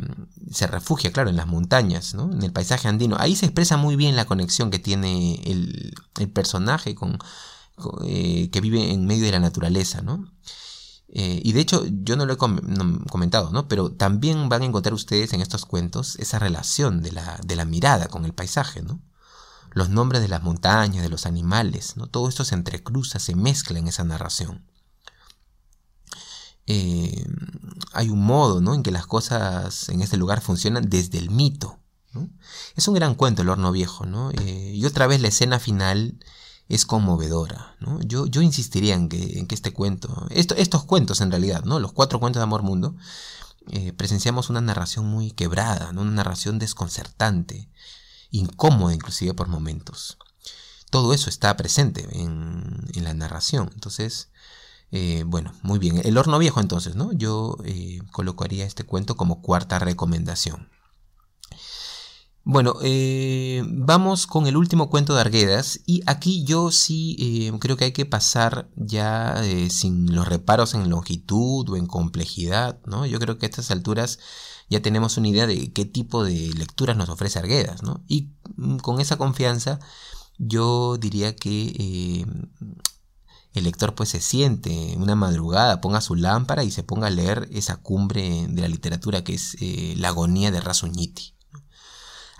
se 0.50 0.66
refugia, 0.66 1.12
claro, 1.12 1.28
en 1.28 1.36
las 1.36 1.46
montañas, 1.46 2.14
en 2.14 2.42
el 2.42 2.50
paisaje 2.50 2.88
andino. 2.88 3.16
Ahí 3.18 3.36
se 3.36 3.44
expresa 3.44 3.76
muy 3.76 3.96
bien 3.96 4.16
la 4.16 4.24
conexión 4.24 4.70
que 4.70 4.78
tiene 4.78 5.42
el, 5.44 5.92
personaje 6.32 6.94
con, 6.94 7.18
eh, 8.06 8.48
que 8.50 8.60
vive 8.62 8.90
en 8.90 9.06
medio 9.06 9.26
de 9.26 9.32
la 9.32 9.40
naturaleza. 9.40 10.02
Eh, 11.08 11.42
y 11.44 11.52
de 11.52 11.60
hecho, 11.60 11.84
yo 11.86 12.16
no 12.16 12.24
lo 12.24 12.32
he 12.32 12.36
comentado, 12.38 13.50
¿no? 13.52 13.68
pero 13.68 13.92
también 13.92 14.48
van 14.48 14.62
a 14.62 14.66
encontrar 14.66 14.94
ustedes 14.94 15.34
en 15.34 15.42
estos 15.42 15.66
cuentos 15.66 16.16
esa 16.16 16.38
relación 16.38 17.02
de 17.02 17.12
la, 17.12 17.38
de 17.44 17.56
la 17.56 17.66
mirada 17.66 18.08
con 18.08 18.24
el 18.24 18.32
paisaje. 18.32 18.80
¿no? 18.80 19.02
Los 19.72 19.88
nombres 19.88 20.22
de 20.22 20.28
las 20.28 20.42
montañas, 20.42 21.02
de 21.02 21.08
los 21.08 21.26
animales, 21.26 21.96
¿no? 21.96 22.06
todo 22.06 22.28
esto 22.28 22.44
se 22.44 22.54
entrecruza, 22.54 23.18
se 23.18 23.34
mezcla 23.34 23.78
en 23.78 23.88
esa 23.88 24.04
narración. 24.04 24.66
Eh, 26.66 27.24
hay 27.92 28.08
un 28.10 28.24
modo 28.24 28.60
¿no? 28.60 28.74
en 28.74 28.82
que 28.82 28.90
las 28.90 29.06
cosas 29.06 29.88
en 29.88 30.02
este 30.02 30.16
lugar 30.16 30.40
funcionan 30.40 30.88
desde 30.88 31.18
el 31.18 31.30
mito. 31.30 31.78
Es 32.76 32.88
un 32.88 32.94
gran 32.94 33.14
cuento 33.14 33.42
el 33.42 33.48
horno 33.48 33.70
viejo, 33.70 34.04
¿no? 34.04 34.32
Eh, 34.32 34.72
y 34.74 34.84
otra 34.84 35.06
vez 35.06 35.20
la 35.20 35.28
escena 35.28 35.60
final 35.60 36.18
es 36.70 36.86
conmovedora. 36.86 37.76
¿no? 37.80 38.00
Yo, 38.02 38.26
yo 38.26 38.40
insistiría 38.40 38.94
en 38.94 39.08
que, 39.08 39.38
en 39.38 39.46
que 39.46 39.54
este 39.54 39.72
cuento, 39.72 40.26
estos 40.30 40.84
cuentos 40.84 41.20
en 41.20 41.30
realidad, 41.30 41.64
¿no? 41.64 41.80
los 41.80 41.92
cuatro 41.92 42.20
cuentos 42.20 42.40
de 42.40 42.44
Amor 42.44 42.62
Mundo, 42.62 42.96
eh, 43.70 43.92
presenciamos 43.92 44.50
una 44.50 44.60
narración 44.60 45.04
muy 45.04 45.32
quebrada, 45.32 45.92
¿no? 45.92 46.02
una 46.02 46.12
narración 46.12 46.58
desconcertante, 46.58 47.68
incómoda 48.30 48.94
inclusive 48.94 49.34
por 49.34 49.48
momentos. 49.48 50.18
Todo 50.90 51.14
eso 51.14 51.30
está 51.30 51.56
presente 51.56 52.06
en, 52.10 52.84
la 52.94 53.14
narración. 53.14 53.70
Entonces, 53.74 54.30
eh, 54.90 55.22
bueno, 55.26 55.54
muy 55.62 55.78
bien. 55.78 56.00
El 56.04 56.18
horno 56.18 56.38
viejo 56.38 56.60
entonces, 56.60 56.96
¿no? 56.96 57.12
Yo 57.12 57.56
eh, 57.64 58.00
colocaría 58.10 58.66
este 58.66 58.84
cuento 58.84 59.16
como 59.16 59.40
cuarta 59.40 59.78
recomendación. 59.78 60.68
Bueno, 62.42 62.76
eh, 62.82 63.62
vamos 63.68 64.26
con 64.26 64.46
el 64.46 64.56
último 64.56 64.90
cuento 64.90 65.14
de 65.14 65.20
Arguedas 65.20 65.80
y 65.86 66.02
aquí 66.06 66.42
yo 66.42 66.72
sí 66.72 67.52
creo 67.60 67.76
que 67.76 67.84
hay 67.84 67.92
que 67.92 68.06
pasar 68.06 68.68
ya 68.74 69.40
sin 69.68 70.12
los 70.12 70.26
reparos 70.26 70.74
en 70.74 70.88
longitud 70.88 71.68
o 71.68 71.76
en 71.76 71.86
complejidad, 71.86 72.80
¿no? 72.86 73.06
Yo 73.06 73.20
creo 73.20 73.38
que 73.38 73.46
a 73.46 73.48
estas 73.48 73.70
alturas 73.70 74.18
ya 74.70 74.80
tenemos 74.80 75.18
una 75.18 75.28
idea 75.28 75.46
de 75.46 75.72
qué 75.72 75.84
tipo 75.84 76.24
de 76.24 76.54
lecturas 76.54 76.96
nos 76.96 77.10
ofrece 77.10 77.38
Arguedas, 77.38 77.82
¿no? 77.82 78.02
Y 78.08 78.30
mm, 78.56 78.78
con 78.78 79.00
esa 79.00 79.18
confianza 79.18 79.80
yo 80.38 80.96
diría 80.96 81.36
que 81.36 82.24
el 83.52 83.64
lector 83.64 83.94
pues 83.94 84.08
se 84.08 84.20
siente 84.22 84.94
una 84.96 85.14
madrugada, 85.14 85.82
ponga 85.82 86.00
su 86.00 86.14
lámpara 86.14 86.64
y 86.64 86.70
se 86.70 86.82
ponga 86.82 87.08
a 87.08 87.10
leer 87.10 87.48
esa 87.52 87.76
cumbre 87.76 88.46
de 88.48 88.62
la 88.62 88.68
literatura 88.68 89.22
que 89.22 89.34
es 89.34 89.56
la 89.98 90.08
agonía 90.08 90.50
de 90.50 90.60
Rasuñiti. 90.60 91.34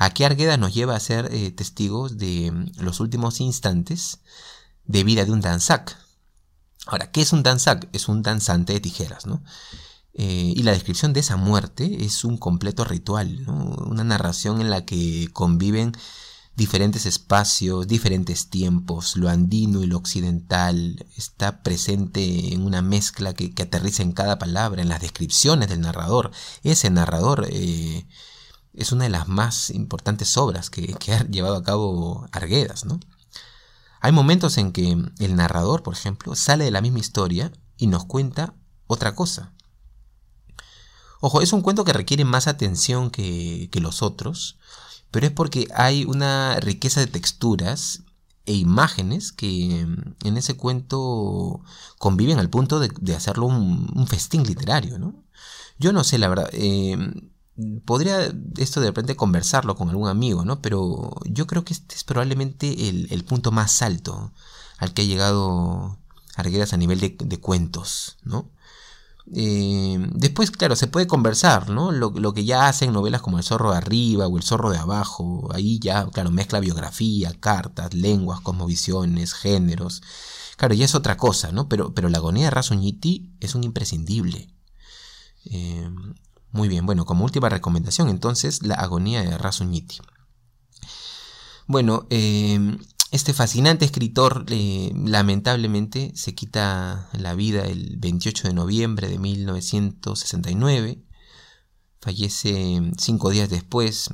Aquí 0.01 0.25
Argueda 0.25 0.57
nos 0.57 0.73
lleva 0.73 0.97
a 0.97 1.01
ser 1.01 1.29
eh, 1.31 1.51
testigos 1.51 2.17
de 2.17 2.51
mm, 2.51 2.81
los 2.81 3.01
últimos 3.01 3.39
instantes 3.43 4.21
de 4.87 5.05
vida 5.05 5.27
de 5.27 5.31
un 5.31 5.43
danzac. 5.43 5.95
Ahora, 6.87 7.11
¿qué 7.11 7.21
es 7.21 7.35
un 7.35 7.43
danzac? 7.43 7.87
Es 7.93 8.09
un 8.09 8.23
danzante 8.23 8.73
de 8.73 8.81
tijeras, 8.81 9.27
¿no? 9.27 9.43
Eh, 10.15 10.53
y 10.57 10.63
la 10.63 10.73
descripción 10.73 11.13
de 11.13 11.21
esa 11.21 11.37
muerte 11.37 12.05
es 12.05 12.25
un 12.25 12.37
completo 12.37 12.85
ritual, 12.85 13.45
una 13.49 14.05
narración 14.05 14.61
en 14.61 14.71
la 14.71 14.85
que 14.85 15.29
conviven 15.33 15.93
diferentes 16.57 17.07
espacios, 17.07 17.87
diferentes 17.87 18.51
tiempos, 18.51 19.17
lo 19.17 19.29
andino 19.31 19.83
y 19.83 19.87
lo 19.87 19.97
occidental, 19.97 21.07
está 21.17 21.63
presente 21.63 22.53
en 22.53 22.63
una 22.63 22.83
mezcla 22.83 23.33
que, 23.33 23.55
aterriza 23.63 24.03
en 24.03 24.13
cada 24.13 24.39
palabra, 24.39 24.83
en 24.83 24.89
las 24.89 25.01
descripciones 25.01 25.69
del 25.69 25.81
narrador. 25.81 26.33
Ese 26.63 26.91
narrador 26.91 27.47
eh, 27.51 28.07
es 28.75 28.93
una 28.93 29.05
de 29.05 29.11
las 29.11 29.29
más 29.29 29.71
importantes 29.71 30.37
obras 30.37 30.71
que, 30.71 30.95
ha 31.13 31.25
llevado 31.29 31.57
a 31.57 31.63
cabo 31.63 32.29
Arguedas, 32.33 32.85
¿no? 32.85 33.01
Hay 34.03 34.13
momentos 34.13 34.59
en 34.59 34.73
que 34.73 34.99
el 35.19 35.37
narrador, 35.37 35.83
por 35.83 35.95
ejemplo, 35.95 36.35
sale 36.35 36.65
de 36.65 36.71
la 36.71 36.81
misma 36.81 36.99
historia 36.99 37.53
y 37.77 37.87
nos 37.87 38.07
cuenta 38.07 38.55
otra 38.87 39.15
cosa. 39.15 39.53
Ojo, 41.21 41.43
es 41.43 41.53
un 41.53 41.61
cuento 41.63 41.85
que 41.85 41.93
requiere 41.93 42.25
más 42.25 42.47
atención 42.47 43.11
que, 43.11 43.69
los 43.75 44.03
otros, 44.03 44.57
pero 45.11 45.27
es 45.27 45.33
porque 45.33 45.69
hay 45.75 46.05
una 46.05 46.59
riqueza 46.61 47.01
de 47.01 47.07
texturas 47.07 48.03
e 48.47 48.55
imágenes 48.55 49.33
que 49.33 49.81
en 49.81 50.37
ese 50.37 50.57
cuento 50.57 51.61
conviven 51.99 52.39
al 52.39 52.51
punto 52.51 52.81
de, 52.81 53.15
hacerlo 53.15 53.47
un, 53.47 54.07
festín 54.09 54.45
literario, 54.45 54.99
¿no? 54.99 55.15
Yo 55.79 55.93
no 55.93 56.05
sé, 56.05 56.19
la 56.19 56.29
verdad. 56.29 56.49
Eh, 56.53 56.97
podría 57.85 58.33
esto 58.57 58.81
de 58.81 58.89
repente 58.89 59.17
conversarlo 59.17 59.77
con 59.77 59.91
algún 59.91 60.09
amigo, 60.09 60.45
¿no? 60.45 60.63
Pero 60.63 61.11
yo 61.25 61.47
creo 61.47 61.65
que 61.65 61.75
este 61.75 61.95
es 61.95 62.05
probablemente 62.05 62.89
el, 62.89 63.25
punto 63.25 63.53
más 63.53 63.83
alto 63.83 64.33
al 64.79 64.93
que 64.95 65.03
ha 65.03 65.07
llegado 65.07 65.99
Arguedas 66.37 66.73
a 66.73 66.77
nivel 66.77 67.01
de, 67.01 67.41
cuentos, 67.41 68.17
¿no? 68.23 68.51
Eh, 69.33 69.99
después, 70.13 70.51
claro, 70.51 70.75
se 70.75 70.89
puede 70.89 71.07
conversar, 71.07 71.71
¿no? 71.71 71.93
Lo, 71.93 72.35
que 72.35 72.45
ya 72.45 72.67
hacen 72.67 72.93
novelas 72.93 73.23
como 73.23 73.39
El 73.39 73.45
zorro 73.45 73.71
de 73.71 73.79
arriba 73.79 74.27
o 74.27 74.37
El 74.37 74.43
zorro 74.43 74.71
de 74.71 74.79
abajo, 74.79 75.49
ahí 75.53 75.79
ya, 75.79 76.07
claro, 76.07 76.31
mezcla 76.31 76.59
biografía, 76.61 77.33
cartas, 77.39 77.95
lenguas, 77.95 78.41
cosmovisiones, 78.41 79.35
géneros. 79.35 80.03
Claro, 80.57 80.75
ya 80.75 80.85
es 80.85 80.95
otra 80.95 81.17
cosa, 81.17 81.53
¿no? 81.53 81.69
Pero, 81.69 81.95
pero 81.95 82.09
la 82.09 82.19
agonía 82.19 82.47
de 82.47 82.51
Rasuñiti 82.51 83.33
es 83.41 83.55
un 83.55 83.65
imprescindible. 83.65 84.53
Eh, 85.45 85.89
muy 86.53 86.69
bien, 86.69 86.85
bueno, 86.85 87.05
como 87.07 87.25
última 87.25 87.49
recomendación 87.49 88.09
entonces, 88.09 88.63
la 88.63 88.75
agonía 88.75 89.23
de 89.23 89.39
Rasuñiti. 89.39 89.99
Bueno, 91.67 92.07
em, 92.11 92.79
este 93.11 93.33
fascinante 93.33 93.85
escritor 93.85 94.47
eh, 94.49 94.93
lamentablemente 94.95 96.13
se 96.15 96.35
quita 96.35 97.09
la 97.13 97.35
vida 97.35 97.65
el 97.65 97.97
28 97.99 98.49
de 98.49 98.55
noviembre 98.55 99.09
de 99.09 99.19
1969. 99.19 101.03
Fallece 102.01 102.93
cinco 102.99 103.31
días 103.31 103.51
después. 103.51 104.11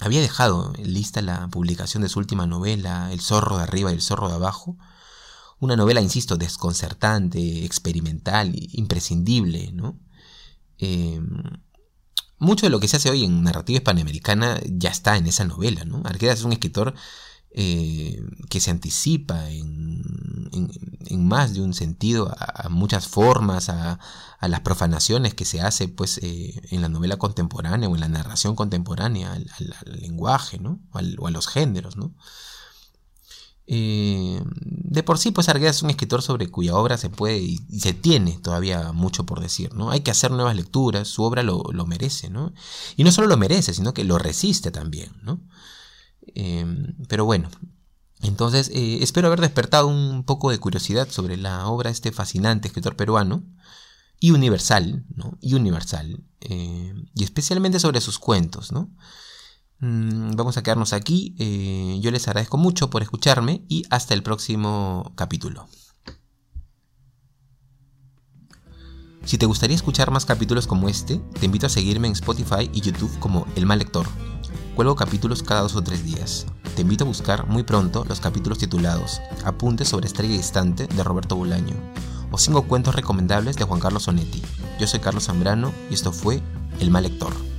Había 0.00 0.20
dejado 0.20 0.72
lista 0.78 1.22
la 1.22 1.48
publicación 1.48 2.02
de 2.02 2.10
su 2.10 2.18
última 2.18 2.46
novela, 2.46 3.10
El 3.10 3.20
zorro 3.20 3.56
de 3.56 3.62
arriba 3.62 3.90
y 3.90 3.94
el 3.94 4.02
zorro 4.02 4.28
de 4.28 4.34
abajo. 4.34 4.76
Una 5.58 5.76
novela, 5.76 6.02
insisto, 6.02 6.36
desconcertante, 6.36 7.64
experimental, 7.64 8.52
imprescindible, 8.54 9.72
¿no? 9.72 9.98
Em, 10.78 11.42
mucho 12.38 12.66
de 12.66 12.70
lo 12.70 12.80
que 12.80 12.88
se 12.88 12.96
hace 12.96 13.10
hoy 13.10 13.24
en 13.24 13.42
narrativa 13.42 13.78
hispanoamericana 13.78 14.60
ya 14.66 14.90
está 14.90 15.16
en 15.16 15.26
esa 15.26 15.44
novela, 15.44 15.84
¿no? 15.84 16.02
Es 16.20 16.44
un 16.44 16.52
escritor 16.52 16.94
eh, 17.52 18.22
que 18.48 18.60
se 18.60 18.70
anticipa 18.70 19.50
en, 19.50 20.02
más 21.18 21.54
de 21.54 21.60
un 21.60 21.74
sentido 21.74 22.32
a, 22.36 22.68
muchas 22.68 23.08
formas, 23.08 23.68
a, 23.68 23.98
las 24.40 24.60
profanaciones 24.60 25.34
que 25.34 25.44
se 25.44 25.60
hace 25.60 25.88
pues, 25.88 26.18
eh, 26.22 26.60
en 26.70 26.82
la 26.82 26.88
novela 26.88 27.16
contemporánea 27.16 27.88
o 27.88 27.94
en 27.94 28.00
la 28.00 28.08
narración 28.08 28.56
contemporánea, 28.56 29.32
al, 29.32 29.46
lenguaje, 29.84 30.58
¿no? 30.58 30.80
o 30.92 31.26
a 31.26 31.30
los 31.30 31.46
géneros, 31.46 31.96
¿no? 31.96 32.14
Eh, 33.72 34.42
de 34.56 35.04
por 35.04 35.18
sí, 35.18 35.30
pues 35.30 35.48
Arguedas 35.48 35.76
es 35.76 35.82
un 35.84 35.90
escritor 35.90 36.22
sobre 36.22 36.50
cuya 36.50 36.74
obra 36.74 36.98
se 36.98 37.08
puede 37.08 37.38
y, 37.38 37.58
se 37.78 37.92
tiene 37.92 38.36
todavía 38.42 38.90
mucho 38.90 39.24
por 39.26 39.38
decir, 39.38 39.72
¿no? 39.74 39.92
Hay 39.92 40.00
que 40.00 40.10
hacer 40.10 40.32
nuevas 40.32 40.56
lecturas, 40.56 41.06
su 41.06 41.22
obra 41.22 41.44
lo, 41.44 41.62
merece, 41.86 42.30
¿no? 42.30 42.52
Y 42.96 43.04
no 43.04 43.12
solo 43.12 43.28
lo 43.28 43.36
merece, 43.36 43.72
sino 43.72 43.94
que 43.94 44.02
lo 44.02 44.18
resiste 44.18 44.72
también, 44.72 45.12
¿no? 45.22 45.40
Eh, 46.34 46.66
pero 47.08 47.24
bueno, 47.24 47.50
entonces 48.22 48.70
eh, 48.74 48.98
espero 49.02 49.28
haber 49.28 49.40
despertado 49.40 49.86
un 49.86 50.24
poco 50.24 50.50
de 50.50 50.58
curiosidad 50.58 51.08
sobre 51.10 51.36
la 51.36 51.66
obra 51.66 51.88
de 51.88 51.94
este 51.94 52.12
fascinante 52.12 52.68
escritor 52.68 52.96
peruano 52.96 53.42
y 54.18 54.32
universal. 54.32 55.04
Y 55.40 55.54
universal, 55.54 56.22
y 56.40 57.24
especialmente 57.24 57.80
sobre 57.80 58.00
sus 58.00 58.18
cuentos, 58.18 58.72
¿no? 58.72 58.90
Mm, 59.80 60.32
vamos 60.36 60.56
a 60.56 60.62
quedarnos 60.62 60.92
aquí. 60.92 61.34
Eh, 61.38 61.98
yo 62.00 62.10
les 62.10 62.28
agradezco 62.28 62.58
mucho 62.58 62.90
por 62.90 63.02
escucharme 63.02 63.64
y 63.68 63.84
hasta 63.90 64.14
el 64.14 64.22
próximo 64.22 65.12
capítulo. 65.16 65.66
Si 69.24 69.38
te 69.38 69.46
gustaría 69.46 69.76
escuchar 69.76 70.10
más 70.10 70.24
capítulos 70.24 70.66
como 70.66 70.88
este, 70.88 71.18
te 71.38 71.46
invito 71.46 71.66
a 71.66 71.70
seguirme 71.70 72.08
en 72.08 72.14
Spotify 72.14 72.70
y 72.72 72.80
YouTube 72.80 73.18
como 73.18 73.46
El 73.54 73.66
Mal 73.66 73.78
Lector. 73.78 74.29
Cuelgo 74.80 74.96
capítulos 74.96 75.42
cada 75.42 75.60
dos 75.60 75.76
o 75.76 75.82
tres 75.82 76.06
días. 76.06 76.46
Te 76.74 76.80
invito 76.80 77.04
a 77.04 77.06
buscar 77.06 77.46
muy 77.46 77.64
pronto 77.64 78.06
los 78.08 78.18
capítulos 78.18 78.56
titulados 78.56 79.20
Apuntes 79.44 79.88
sobre 79.88 80.06
Estrella 80.06 80.38
Distante 80.38 80.86
de 80.86 81.04
Roberto 81.04 81.36
Bolaño 81.36 81.74
o 82.32 82.38
Cinco 82.38 82.62
Cuentos 82.62 82.94
Recomendables 82.94 83.56
de 83.56 83.64
Juan 83.64 83.78
Carlos 83.78 84.04
Sonetti. 84.04 84.40
Yo 84.78 84.86
soy 84.86 85.00
Carlos 85.00 85.24
Zambrano 85.24 85.70
y 85.90 85.92
esto 85.92 86.12
fue 86.12 86.40
El 86.78 86.90
Mal 86.90 87.02
Lector. 87.02 87.49